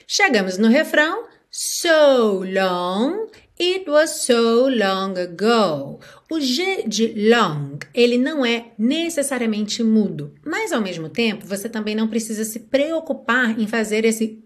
Chegamos 0.06 0.58
no 0.58 0.68
refrão, 0.68 1.26
so 1.50 2.44
long, 2.44 3.28
It 3.58 3.88
was 3.88 4.24
so 4.24 4.68
long 4.68 5.16
ago. 5.16 6.00
O 6.28 6.40
G 6.40 6.84
de 6.88 7.28
long, 7.30 7.78
ele 7.94 8.18
não 8.18 8.44
é 8.44 8.72
necessariamente 8.76 9.82
mudo, 9.82 10.34
mas 10.44 10.72
ao 10.72 10.80
mesmo 10.80 11.08
tempo 11.08 11.46
você 11.46 11.68
também 11.68 11.94
não 11.94 12.08
precisa 12.08 12.44
se 12.44 12.60
preocupar 12.60 13.58
em 13.58 13.68
fazer 13.68 14.04
esse 14.04 14.42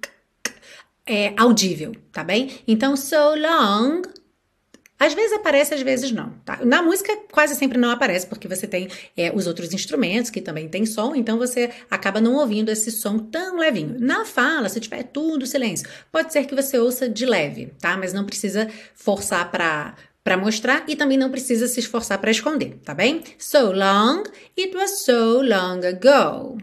é, 1.06 1.32
audível, 1.38 1.92
tá 2.12 2.22
bem? 2.22 2.50
Então, 2.68 2.94
so 2.94 3.34
long. 3.34 4.02
Às 4.98 5.14
vezes 5.14 5.32
aparece, 5.32 5.74
às 5.74 5.82
vezes 5.82 6.10
não. 6.10 6.30
Tá? 6.44 6.58
Na 6.64 6.82
música 6.82 7.16
quase 7.30 7.54
sempre 7.54 7.78
não 7.78 7.90
aparece, 7.90 8.26
porque 8.26 8.48
você 8.48 8.66
tem 8.66 8.88
é, 9.16 9.30
os 9.34 9.46
outros 9.46 9.72
instrumentos 9.72 10.30
que 10.30 10.40
também 10.40 10.68
tem 10.68 10.84
som, 10.84 11.14
então 11.14 11.38
você 11.38 11.70
acaba 11.90 12.20
não 12.20 12.34
ouvindo 12.34 12.70
esse 12.70 12.90
som 12.90 13.18
tão 13.18 13.58
levinho. 13.58 13.96
Na 13.98 14.24
fala, 14.24 14.68
se 14.68 14.80
tiver 14.80 15.04
tudo 15.04 15.46
silêncio, 15.46 15.88
pode 16.10 16.32
ser 16.32 16.46
que 16.46 16.54
você 16.54 16.78
ouça 16.78 17.08
de 17.08 17.24
leve, 17.24 17.72
tá? 17.80 17.96
Mas 17.96 18.12
não 18.12 18.24
precisa 18.24 18.68
forçar 18.94 19.50
para 19.50 19.94
para 20.24 20.36
mostrar 20.36 20.84
e 20.86 20.94
também 20.94 21.16
não 21.16 21.30
precisa 21.30 21.66
se 21.66 21.80
esforçar 21.80 22.18
para 22.18 22.30
esconder, 22.30 22.78
tá 22.84 22.92
bem? 22.92 23.22
So 23.38 23.72
long, 23.72 24.24
it 24.58 24.76
was 24.76 25.02
so 25.02 25.40
long 25.40 25.80
ago. 25.86 26.58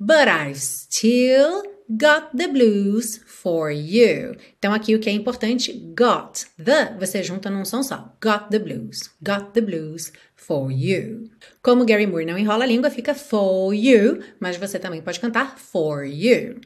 But 0.00 0.28
I've 0.28 0.58
still 0.58 1.62
got 1.96 2.36
the 2.36 2.48
blues 2.48 3.20
for 3.26 3.70
you. 3.70 4.36
Então 4.58 4.72
aqui 4.72 4.94
o 4.94 5.00
que 5.00 5.10
é 5.10 5.12
importante, 5.12 5.72
got. 5.72 6.46
The 6.62 6.96
você 6.98 7.22
junta 7.22 7.50
num 7.50 7.64
som 7.64 7.82
só. 7.82 8.16
Got 8.22 8.50
the 8.50 8.58
blues. 8.58 9.10
Got 9.22 9.52
the 9.52 9.60
blues 9.60 10.12
for 10.34 10.70
you. 10.70 11.30
Como 11.62 11.84
Gary 11.84 12.06
Moore 12.06 12.26
não 12.26 12.38
enrola 12.38 12.64
a 12.64 12.66
língua, 12.66 12.90
fica 12.90 13.14
for 13.14 13.72
you, 13.74 14.22
mas 14.40 14.56
você 14.56 14.78
também 14.78 15.02
pode 15.02 15.20
cantar 15.20 15.58
for 15.58 16.04
you. 16.04 16.60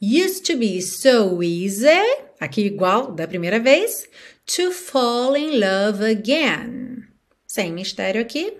Used 0.00 0.44
to 0.46 0.56
be 0.56 0.80
so 0.80 1.42
easy, 1.42 1.86
aqui 2.40 2.62
igual 2.62 3.12
da 3.12 3.28
primeira 3.28 3.58
vez, 3.58 4.08
to 4.46 4.72
fall 4.72 5.36
in 5.36 5.58
love 5.58 6.04
again. 6.04 7.04
Sem 7.46 7.72
mistério 7.72 8.20
aqui. 8.20 8.54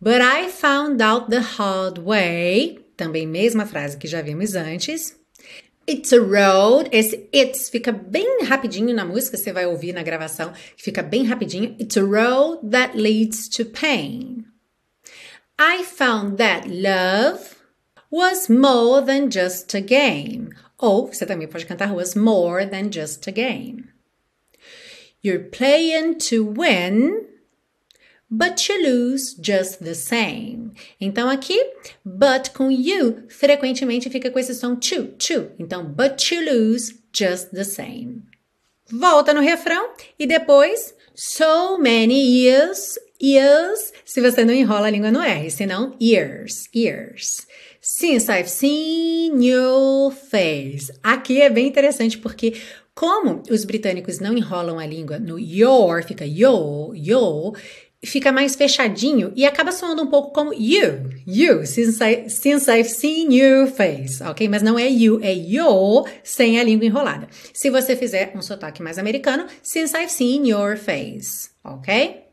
But 0.00 0.20
I 0.20 0.50
found 0.50 1.02
out 1.02 1.30
the 1.30 1.40
hard 1.40 1.98
way. 1.98 2.83
Também 2.96 3.26
mesma 3.26 3.66
frase 3.66 3.96
que 3.96 4.06
já 4.06 4.22
vimos 4.22 4.54
antes. 4.54 5.16
It's 5.86 6.12
a 6.12 6.18
road. 6.18 6.88
Esse 6.92 7.28
it's 7.32 7.68
fica 7.68 7.92
bem 7.92 8.44
rapidinho 8.44 8.94
na 8.94 9.04
música, 9.04 9.36
você 9.36 9.52
vai 9.52 9.66
ouvir 9.66 9.92
na 9.92 10.02
gravação, 10.02 10.52
fica 10.76 11.02
bem 11.02 11.24
rapidinho. 11.24 11.76
It's 11.78 11.96
a 11.96 12.02
road 12.02 12.70
that 12.70 12.96
leads 12.96 13.48
to 13.50 13.66
pain. 13.66 14.46
I 15.58 15.84
found 15.84 16.38
that 16.38 16.68
love 16.68 17.56
was 18.10 18.48
more 18.48 19.04
than 19.04 19.28
just 19.30 19.74
a 19.74 19.80
game. 19.80 20.50
Ou 20.78 21.06
você 21.06 21.26
também 21.26 21.46
pode 21.46 21.66
cantar 21.66 21.94
was 21.94 22.14
more 22.14 22.66
than 22.66 22.90
just 22.90 23.28
a 23.28 23.32
game. 23.32 23.84
You're 25.22 25.50
playing 25.50 26.18
to 26.30 26.44
win 26.44 27.26
but 28.30 28.68
you 28.68 28.82
lose 28.82 29.34
just 29.40 29.82
the 29.82 29.94
same. 29.94 30.72
Então 31.00 31.28
aqui, 31.28 31.58
but 32.04 32.50
com 32.50 32.70
you 32.70 33.24
frequentemente 33.28 34.10
fica 34.10 34.30
com 34.30 34.38
esse 34.38 34.54
som 34.54 34.76
to, 34.76 35.06
to. 35.18 35.50
Então, 35.58 35.84
but 35.84 36.30
you 36.30 36.44
lose 36.44 36.94
just 37.12 37.50
the 37.50 37.64
same. 37.64 38.22
Volta 38.90 39.32
no 39.32 39.40
refrão 39.40 39.90
e 40.18 40.26
depois 40.26 40.94
so 41.14 41.78
many 41.78 42.14
years, 42.14 42.98
years, 43.22 43.92
se 44.04 44.20
você 44.20 44.44
não 44.44 44.52
enrola 44.52 44.88
a 44.88 44.90
língua 44.90 45.10
no 45.10 45.22
R, 45.22 45.50
senão 45.50 45.96
years, 46.00 46.68
years. 46.74 47.46
Since 47.80 48.30
I've 48.30 48.48
seen 48.48 49.44
your 49.44 50.10
face. 50.10 50.92
Aqui 51.02 51.40
é 51.40 51.50
bem 51.50 51.66
interessante 51.66 52.18
porque 52.18 52.54
como 52.94 53.42
os 53.50 53.64
britânicos 53.64 54.20
não 54.20 54.36
enrolam 54.36 54.78
a 54.78 54.86
língua 54.86 55.18
no 55.18 55.38
your, 55.38 56.02
fica 56.04 56.24
yo, 56.24 56.92
yo, 56.94 57.52
fica 58.06 58.32
mais 58.32 58.54
fechadinho 58.54 59.32
e 59.34 59.46
acaba 59.46 59.72
soando 59.72 60.02
um 60.02 60.06
pouco 60.06 60.32
como 60.32 60.52
you, 60.52 61.10
you, 61.26 61.66
since, 61.66 62.02
I, 62.02 62.28
since 62.28 62.70
I've 62.70 62.88
seen 62.88 63.32
you 63.32 63.66
face, 63.66 64.22
ok? 64.22 64.48
Mas 64.48 64.62
não 64.62 64.78
é 64.78 64.88
you, 64.88 65.20
é 65.22 65.32
you 65.32 66.04
sem 66.22 66.58
a 66.58 66.64
língua 66.64 66.86
enrolada. 66.86 67.28
Se 67.52 67.70
você 67.70 67.96
fizer 67.96 68.32
um 68.34 68.42
sotaque 68.42 68.82
mais 68.82 68.98
americano, 68.98 69.46
since 69.62 69.96
I've 69.96 70.10
seen 70.10 70.48
your 70.48 70.76
face, 70.76 71.50
ok? 71.64 72.24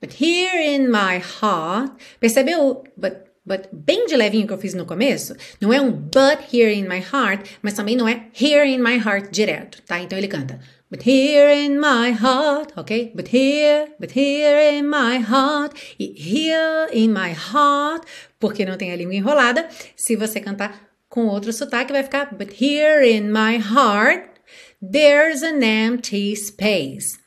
But 0.00 0.20
here 0.20 0.60
in 0.60 0.88
my 0.88 1.22
heart, 1.40 1.92
percebeu? 2.20 2.84
But 2.96 3.24
but 3.46 3.68
bem 3.72 4.06
de 4.06 4.16
levinho 4.16 4.46
que 4.46 4.52
eu 4.52 4.58
fiz 4.58 4.74
no 4.74 4.86
começo, 4.86 5.36
não 5.60 5.72
é 5.72 5.80
um 5.80 5.92
but 5.92 6.52
here 6.52 6.72
in 6.72 6.88
my 6.88 6.98
heart, 7.00 7.46
mas 7.62 7.74
também 7.74 7.94
não 7.94 8.08
é 8.08 8.26
here 8.40 8.66
in 8.66 8.78
my 8.78 8.96
heart 8.96 9.30
direto, 9.30 9.82
tá? 9.82 10.00
Então 10.00 10.16
ele 10.16 10.28
canta 10.28 10.58
But 10.94 11.02
here 11.02 11.50
in 11.50 11.80
my 11.80 12.12
heart, 12.12 12.72
ok? 12.76 13.10
But 13.16 13.26
here, 13.26 13.88
but 13.98 14.12
here 14.12 14.78
in 14.78 14.88
my 14.88 15.18
heart, 15.18 15.74
e 15.98 16.14
here 16.14 16.88
in 16.92 17.12
my 17.12 17.32
heart, 17.32 18.06
porque 18.38 18.64
não 18.64 18.76
tem 18.76 18.92
a 18.92 18.96
língua 18.96 19.16
enrolada. 19.16 19.68
Se 19.96 20.14
você 20.14 20.40
cantar 20.40 20.88
com 21.08 21.26
outro 21.26 21.52
sotaque, 21.52 21.92
vai 21.92 22.04
ficar 22.04 22.32
But 22.38 22.62
here 22.62 23.02
in 23.02 23.32
my 23.32 23.56
heart, 23.56 24.38
there's 24.80 25.42
an 25.42 25.64
empty 25.64 26.36
space. 26.36 27.18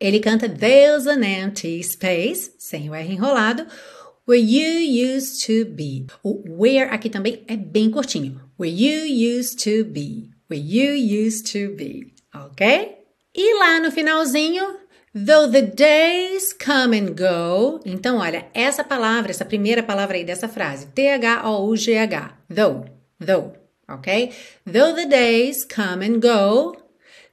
Ele 0.00 0.18
canta 0.18 0.48
There's 0.48 1.06
an 1.06 1.22
empty 1.22 1.82
space, 1.82 2.50
sem 2.58 2.88
o 2.88 2.94
R 2.94 3.12
enrolado, 3.12 3.66
where 4.26 4.40
you 4.40 4.80
used 5.14 5.44
to 5.44 5.66
be. 5.66 6.06
O 6.24 6.42
where 6.48 6.88
aqui 6.90 7.10
também 7.10 7.44
é 7.46 7.58
bem 7.58 7.90
curtinho. 7.90 8.40
Where 8.58 8.74
you 8.74 9.04
used 9.04 9.62
to 9.64 9.84
be. 9.84 10.30
Where 10.48 10.58
you 10.58 10.94
used 10.94 11.52
to 11.52 11.74
be 11.76 12.15
ok? 12.44 12.98
E 13.34 13.58
lá 13.58 13.80
no 13.80 13.90
finalzinho, 13.90 14.76
though 15.14 15.50
the 15.50 15.62
days 15.62 16.52
come 16.52 16.98
and 16.98 17.14
go. 17.14 17.80
Então, 17.84 18.18
olha, 18.18 18.46
essa 18.52 18.84
palavra, 18.84 19.30
essa 19.30 19.44
primeira 19.44 19.82
palavra 19.82 20.16
aí 20.16 20.24
dessa 20.24 20.48
frase, 20.48 20.86
T-H-O-U-G-H, 20.88 22.34
though, 22.48 22.84
though, 23.18 23.52
ok? 23.88 24.32
Though 24.64 24.94
the 24.94 25.06
days 25.06 25.64
come 25.64 26.04
and 26.04 26.20
go, 26.20 26.76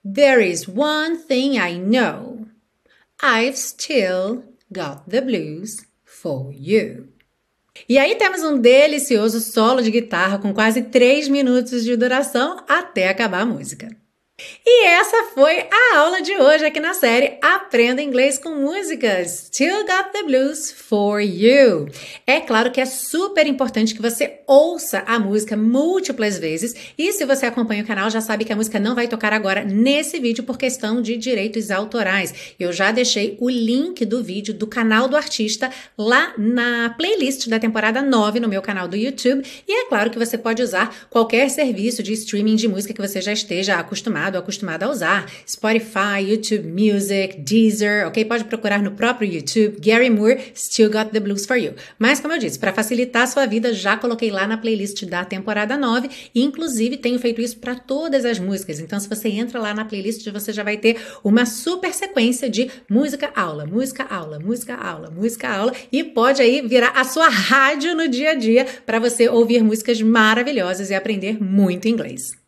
there 0.03 0.41
is 0.45 0.67
one 0.67 1.17
thing 1.17 1.57
I 1.57 1.77
know. 1.77 2.45
I've 3.21 3.57
still 3.57 4.43
got 4.71 5.09
the 5.09 5.21
blues 5.21 5.85
for 6.03 6.51
you. 6.53 7.13
E 7.89 7.97
aí 7.97 8.15
temos 8.15 8.43
um 8.43 8.59
delicioso 8.59 9.39
solo 9.39 9.81
de 9.81 9.89
guitarra 9.89 10.37
com 10.37 10.53
quase 10.53 10.83
3 10.83 11.27
minutos 11.27 11.83
de 11.83 11.95
duração 11.97 12.63
até 12.67 13.09
acabar 13.09 13.41
a 13.41 13.45
música. 13.45 13.89
E 14.65 14.87
essa 14.87 15.25
foi 15.35 15.59
a 15.59 15.97
aula 15.97 16.19
de 16.19 16.35
hoje 16.35 16.65
aqui 16.65 16.79
na 16.79 16.95
série 16.95 17.37
Aprenda 17.39 18.01
Inglês 18.01 18.39
com 18.39 18.49
Músicas. 18.49 19.49
Still 19.53 19.81
Got 19.81 20.11
the 20.11 20.23
Blues 20.23 20.71
for 20.71 21.19
You. 21.19 21.87
É 22.25 22.39
claro 22.39 22.71
que 22.71 22.81
é 22.81 22.85
super 22.85 23.45
importante 23.45 23.93
que 23.93 24.01
você 24.01 24.39
ouça 24.47 25.03
a 25.05 25.19
música 25.19 25.55
múltiplas 25.55 26.39
vezes 26.39 26.73
e 26.97 27.13
se 27.13 27.25
você 27.25 27.45
acompanha 27.45 27.83
o 27.83 27.85
canal 27.85 28.09
já 28.09 28.21
sabe 28.21 28.43
que 28.43 28.51
a 28.51 28.55
música 28.55 28.79
não 28.79 28.95
vai 28.95 29.07
tocar 29.07 29.33
agora 29.33 29.63
nesse 29.63 30.19
vídeo 30.19 30.43
por 30.43 30.57
questão 30.57 30.99
de 30.99 31.15
direitos 31.15 31.69
autorais. 31.69 32.55
Eu 32.59 32.73
já 32.73 32.91
deixei 32.91 33.37
o 33.39 33.47
link 33.51 34.03
do 34.03 34.23
vídeo 34.23 34.51
do 34.51 34.65
canal 34.65 35.07
do 35.07 35.15
artista 35.15 35.69
lá 35.95 36.33
na 36.39 36.89
playlist 36.97 37.47
da 37.47 37.59
temporada 37.59 38.01
9 38.01 38.39
no 38.39 38.49
meu 38.49 38.63
canal 38.63 38.87
do 38.87 38.97
YouTube 38.97 39.45
e 39.67 39.83
é 39.83 39.85
claro 39.85 40.09
que 40.09 40.17
você 40.17 40.39
pode 40.39 40.63
usar 40.63 41.07
qualquer 41.11 41.51
serviço 41.51 42.01
de 42.01 42.13
streaming 42.13 42.55
de 42.55 42.67
música 42.67 42.95
que 42.95 43.01
você 43.01 43.21
já 43.21 43.31
esteja 43.31 43.75
acostumado 43.75 44.22
acostumado, 44.23 44.37
acostumada 44.37 44.85
a 44.85 44.89
usar. 44.89 45.29
Spotify, 45.47 46.21
YouTube 46.21 46.67
Music, 46.67 47.39
Deezer, 47.39 48.07
ok? 48.07 48.23
Pode 48.25 48.45
procurar 48.45 48.81
no 48.81 48.91
próprio 48.91 49.31
YouTube. 49.31 49.77
Gary 49.79 50.09
Moore, 50.09 50.39
Still 50.55 50.89
Got 50.89 51.11
the 51.11 51.19
Blues 51.19 51.45
for 51.45 51.57
You. 51.57 51.73
Mas, 51.99 52.19
como 52.19 52.33
eu 52.33 52.39
disse, 52.39 52.57
para 52.57 52.73
facilitar 52.73 53.23
a 53.23 53.27
sua 53.27 53.45
vida, 53.45 53.73
já 53.73 53.97
coloquei 53.97 54.31
lá 54.31 54.47
na 54.47 54.57
playlist 54.57 55.05
da 55.05 55.25
temporada 55.25 55.77
9 55.77 56.09
e, 56.33 56.41
inclusive, 56.41 56.97
tenho 56.97 57.19
feito 57.19 57.41
isso 57.41 57.57
para 57.57 57.75
todas 57.75 58.25
as 58.25 58.39
músicas. 58.39 58.79
Então, 58.79 58.99
se 58.99 59.09
você 59.09 59.29
entra 59.29 59.59
lá 59.59 59.73
na 59.73 59.85
playlist, 59.85 60.27
você 60.29 60.53
já 60.53 60.63
vai 60.63 60.77
ter 60.77 60.97
uma 61.23 61.45
super 61.45 61.93
sequência 61.93 62.49
de 62.49 62.69
música 62.89 63.31
aula, 63.35 63.65
música 63.65 64.05
aula, 64.09 64.39
música 64.39 64.75
aula, 64.75 65.09
música 65.09 65.49
aula 65.49 65.73
e 65.91 66.03
pode 66.03 66.41
aí 66.41 66.61
virar 66.61 66.93
a 66.95 67.03
sua 67.03 67.29
rádio 67.29 67.95
no 67.95 68.07
dia 68.07 68.31
a 68.31 68.35
dia 68.35 68.65
para 68.85 68.99
você 68.99 69.27
ouvir 69.27 69.63
músicas 69.63 70.01
maravilhosas 70.01 70.89
e 70.89 70.95
aprender 70.95 71.41
muito 71.41 71.87
inglês. 71.87 72.42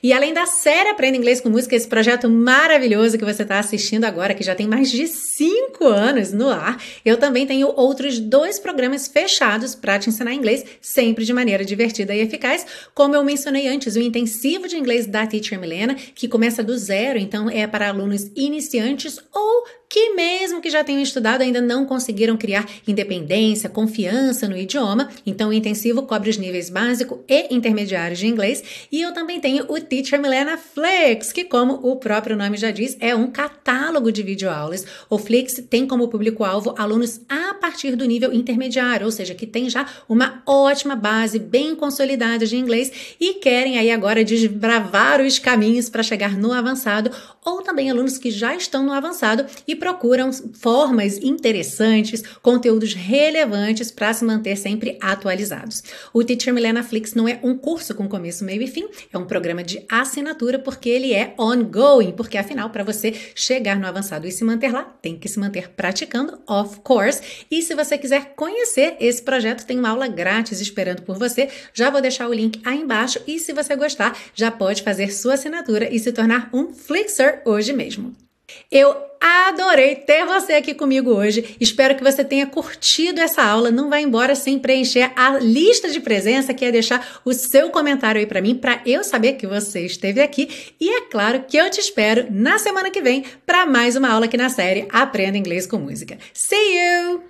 E 0.00 0.12
além 0.12 0.32
da 0.32 0.46
série 0.46 0.90
Aprenda 0.90 1.16
Inglês 1.16 1.40
com 1.40 1.50
Música, 1.50 1.74
esse 1.74 1.88
projeto 1.88 2.30
maravilhoso 2.30 3.18
que 3.18 3.24
você 3.24 3.42
está 3.42 3.58
assistindo 3.58 4.04
agora, 4.04 4.34
que 4.34 4.44
já 4.44 4.54
tem 4.54 4.68
mais 4.68 4.90
de 4.90 5.08
cinco 5.08 5.86
anos 5.86 6.32
no 6.32 6.48
ar, 6.48 6.80
eu 7.04 7.16
também 7.16 7.46
tenho 7.46 7.72
outros 7.74 8.20
dois 8.20 8.60
programas 8.60 9.08
fechados 9.08 9.74
para 9.74 9.98
te 9.98 10.08
ensinar 10.08 10.32
inglês, 10.32 10.64
sempre 10.80 11.24
de 11.24 11.32
maneira 11.32 11.64
divertida 11.64 12.14
e 12.14 12.20
eficaz. 12.20 12.64
Como 12.94 13.16
eu 13.16 13.24
mencionei 13.24 13.66
antes, 13.66 13.96
o 13.96 14.00
intensivo 14.00 14.68
de 14.68 14.76
inglês 14.76 15.06
da 15.06 15.26
Teacher 15.26 15.58
Milena, 15.58 15.94
que 15.94 16.28
começa 16.28 16.62
do 16.62 16.78
zero, 16.78 17.18
então 17.18 17.50
é 17.50 17.66
para 17.66 17.88
alunos 17.88 18.30
iniciantes 18.36 19.18
ou 19.34 19.64
que, 19.88 20.14
mesmo 20.14 20.60
que 20.60 20.70
já 20.70 20.82
tenham 20.82 21.02
estudado, 21.02 21.42
ainda 21.42 21.60
não 21.60 21.84
conseguiram 21.84 22.36
criar 22.36 22.68
independência, 22.86 23.68
confiança 23.68 24.48
no 24.48 24.56
idioma. 24.56 25.08
Então, 25.24 25.50
o 25.50 25.52
intensivo 25.52 26.02
cobre 26.02 26.30
os 26.30 26.36
níveis 26.36 26.68
básico 26.68 27.24
e 27.28 27.54
intermediários 27.54 28.18
de 28.18 28.26
inglês. 28.26 28.62
E 28.90 29.00
eu 29.00 29.12
também 29.12 29.40
tenho 29.40 29.64
o 29.68 29.80
Teacher 29.80 30.20
Milena 30.20 30.56
Flix, 30.56 31.32
que, 31.32 31.44
como 31.44 31.74
o 31.74 31.96
próprio 31.96 32.36
nome 32.36 32.56
já 32.56 32.70
diz, 32.70 32.96
é 33.00 33.14
um 33.14 33.30
catálogo 33.30 34.10
de 34.10 34.22
videoaulas. 34.22 34.84
O 35.08 35.18
Flix 35.18 35.62
tem 35.70 35.86
como 35.86 36.08
público-alvo 36.08 36.74
alunos 36.76 37.20
a 37.28 37.54
partir 37.54 37.96
do 37.96 38.04
nível 38.04 38.32
intermediário, 38.32 39.06
ou 39.06 39.12
seja, 39.12 39.34
que 39.34 39.46
tem 39.46 39.70
já 39.70 39.86
uma 40.08 40.42
ótima 40.46 40.96
base 40.96 41.38
bem 41.38 41.74
consolidada 41.74 42.44
de 42.44 42.56
inglês 42.56 43.16
e 43.20 43.34
querem 43.34 43.78
aí 43.78 43.90
agora 43.90 44.24
desbravar 44.24 45.20
os 45.20 45.38
caminhos 45.38 45.88
para 45.88 46.02
chegar 46.02 46.36
no 46.36 46.52
avançado, 46.52 47.10
ou 47.44 47.62
também 47.62 47.90
alunos 47.90 48.18
que 48.18 48.30
já 48.30 48.54
estão 48.56 48.84
no 48.84 48.92
avançado 48.92 49.46
e 49.66 49.75
procuram 49.76 50.32
formas 50.32 51.18
interessantes, 51.18 52.22
conteúdos 52.42 52.94
relevantes 52.94 53.90
para 53.90 54.12
se 54.12 54.24
manter 54.24 54.56
sempre 54.56 54.98
atualizados. 55.00 55.82
O 56.12 56.24
Teacher 56.24 56.52
Milena 56.52 56.82
Flix 56.82 57.14
não 57.14 57.28
é 57.28 57.38
um 57.42 57.56
curso 57.56 57.94
com 57.94 58.08
começo, 58.08 58.44
meio 58.44 58.62
e 58.62 58.66
fim, 58.66 58.88
é 59.12 59.18
um 59.18 59.26
programa 59.26 59.62
de 59.62 59.84
assinatura 59.88 60.58
porque 60.58 60.88
ele 60.88 61.12
é 61.12 61.34
ongoing, 61.38 62.12
porque 62.12 62.38
afinal, 62.38 62.70
para 62.70 62.84
você 62.84 63.14
chegar 63.34 63.78
no 63.78 63.86
avançado 63.86 64.26
e 64.26 64.32
se 64.32 64.44
manter 64.44 64.72
lá, 64.72 64.82
tem 65.00 65.16
que 65.16 65.28
se 65.28 65.38
manter 65.38 65.70
praticando, 65.70 66.38
of 66.46 66.80
course. 66.80 67.46
E 67.50 67.62
se 67.62 67.74
você 67.74 67.96
quiser 67.96 68.34
conhecer 68.34 68.96
esse 69.00 69.22
projeto, 69.22 69.66
tem 69.66 69.78
uma 69.78 69.90
aula 69.90 70.08
grátis 70.08 70.60
esperando 70.60 71.02
por 71.02 71.18
você. 71.18 71.48
Já 71.72 71.90
vou 71.90 72.00
deixar 72.00 72.28
o 72.28 72.34
link 72.34 72.60
aí 72.64 72.80
embaixo 72.80 73.20
e 73.26 73.38
se 73.38 73.52
você 73.52 73.76
gostar, 73.76 74.16
já 74.34 74.50
pode 74.50 74.82
fazer 74.82 75.12
sua 75.12 75.34
assinatura 75.34 75.92
e 75.92 75.98
se 75.98 76.12
tornar 76.12 76.50
um 76.52 76.72
Flixer 76.72 77.42
hoje 77.44 77.72
mesmo. 77.72 78.25
Eu 78.70 78.96
adorei 79.20 79.96
ter 79.96 80.24
você 80.24 80.54
aqui 80.54 80.74
comigo 80.74 81.10
hoje. 81.10 81.56
Espero 81.60 81.94
que 81.96 82.02
você 82.02 82.24
tenha 82.24 82.46
curtido 82.46 83.20
essa 83.20 83.42
aula. 83.42 83.70
Não 83.70 83.88
vai 83.88 84.02
embora 84.02 84.34
sem 84.34 84.58
preencher 84.58 85.12
a 85.16 85.38
lista 85.38 85.88
de 85.88 86.00
presença, 86.00 86.54
que 86.54 86.64
é 86.64 86.72
deixar 86.72 87.20
o 87.24 87.32
seu 87.32 87.70
comentário 87.70 88.20
aí 88.20 88.26
para 88.26 88.40
mim, 88.40 88.54
para 88.54 88.80
eu 88.86 89.02
saber 89.02 89.34
que 89.34 89.46
você 89.46 89.80
esteve 89.86 90.20
aqui. 90.20 90.74
E 90.80 90.88
é 90.88 91.00
claro 91.02 91.44
que 91.48 91.56
eu 91.56 91.70
te 91.70 91.80
espero 91.80 92.26
na 92.30 92.58
semana 92.58 92.90
que 92.90 93.02
vem 93.02 93.24
para 93.44 93.66
mais 93.66 93.96
uma 93.96 94.10
aula 94.10 94.26
aqui 94.26 94.36
na 94.36 94.48
série 94.48 94.86
Aprenda 94.90 95.38
Inglês 95.38 95.66
com 95.66 95.78
Música. 95.78 96.18
See 96.32 96.78
you! 96.78 97.22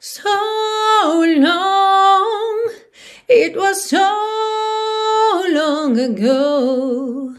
So 0.00 0.28
long, 1.38 2.70
it 3.28 3.56
was 3.56 3.88
so 3.88 3.98
long 5.52 5.98
ago. 5.98 7.34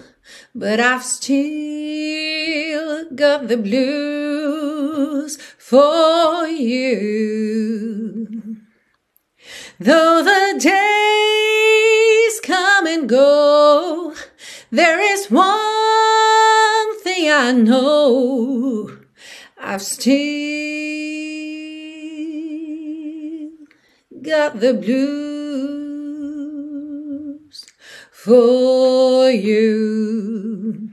But 0.56 0.80
I've 0.80 1.04
still 1.04 3.10
got 3.16 3.48
the 3.48 3.58
blues 3.58 5.38
for 5.58 6.48
you. 6.48 8.28
Though 9.80 10.24
the 10.24 10.60
days 10.60 12.40
come 12.42 12.86
and 12.86 13.10
go, 13.10 14.14
there 14.70 15.00
is 15.00 15.32
one 15.32 17.00
thing 17.00 17.32
I 17.32 17.52
know. 17.52 18.96
I've 19.58 19.82
still 19.82 20.14
got 24.22 24.60
the 24.60 24.76
blues 24.76 25.93
for 28.24 29.30
you. 29.32 30.90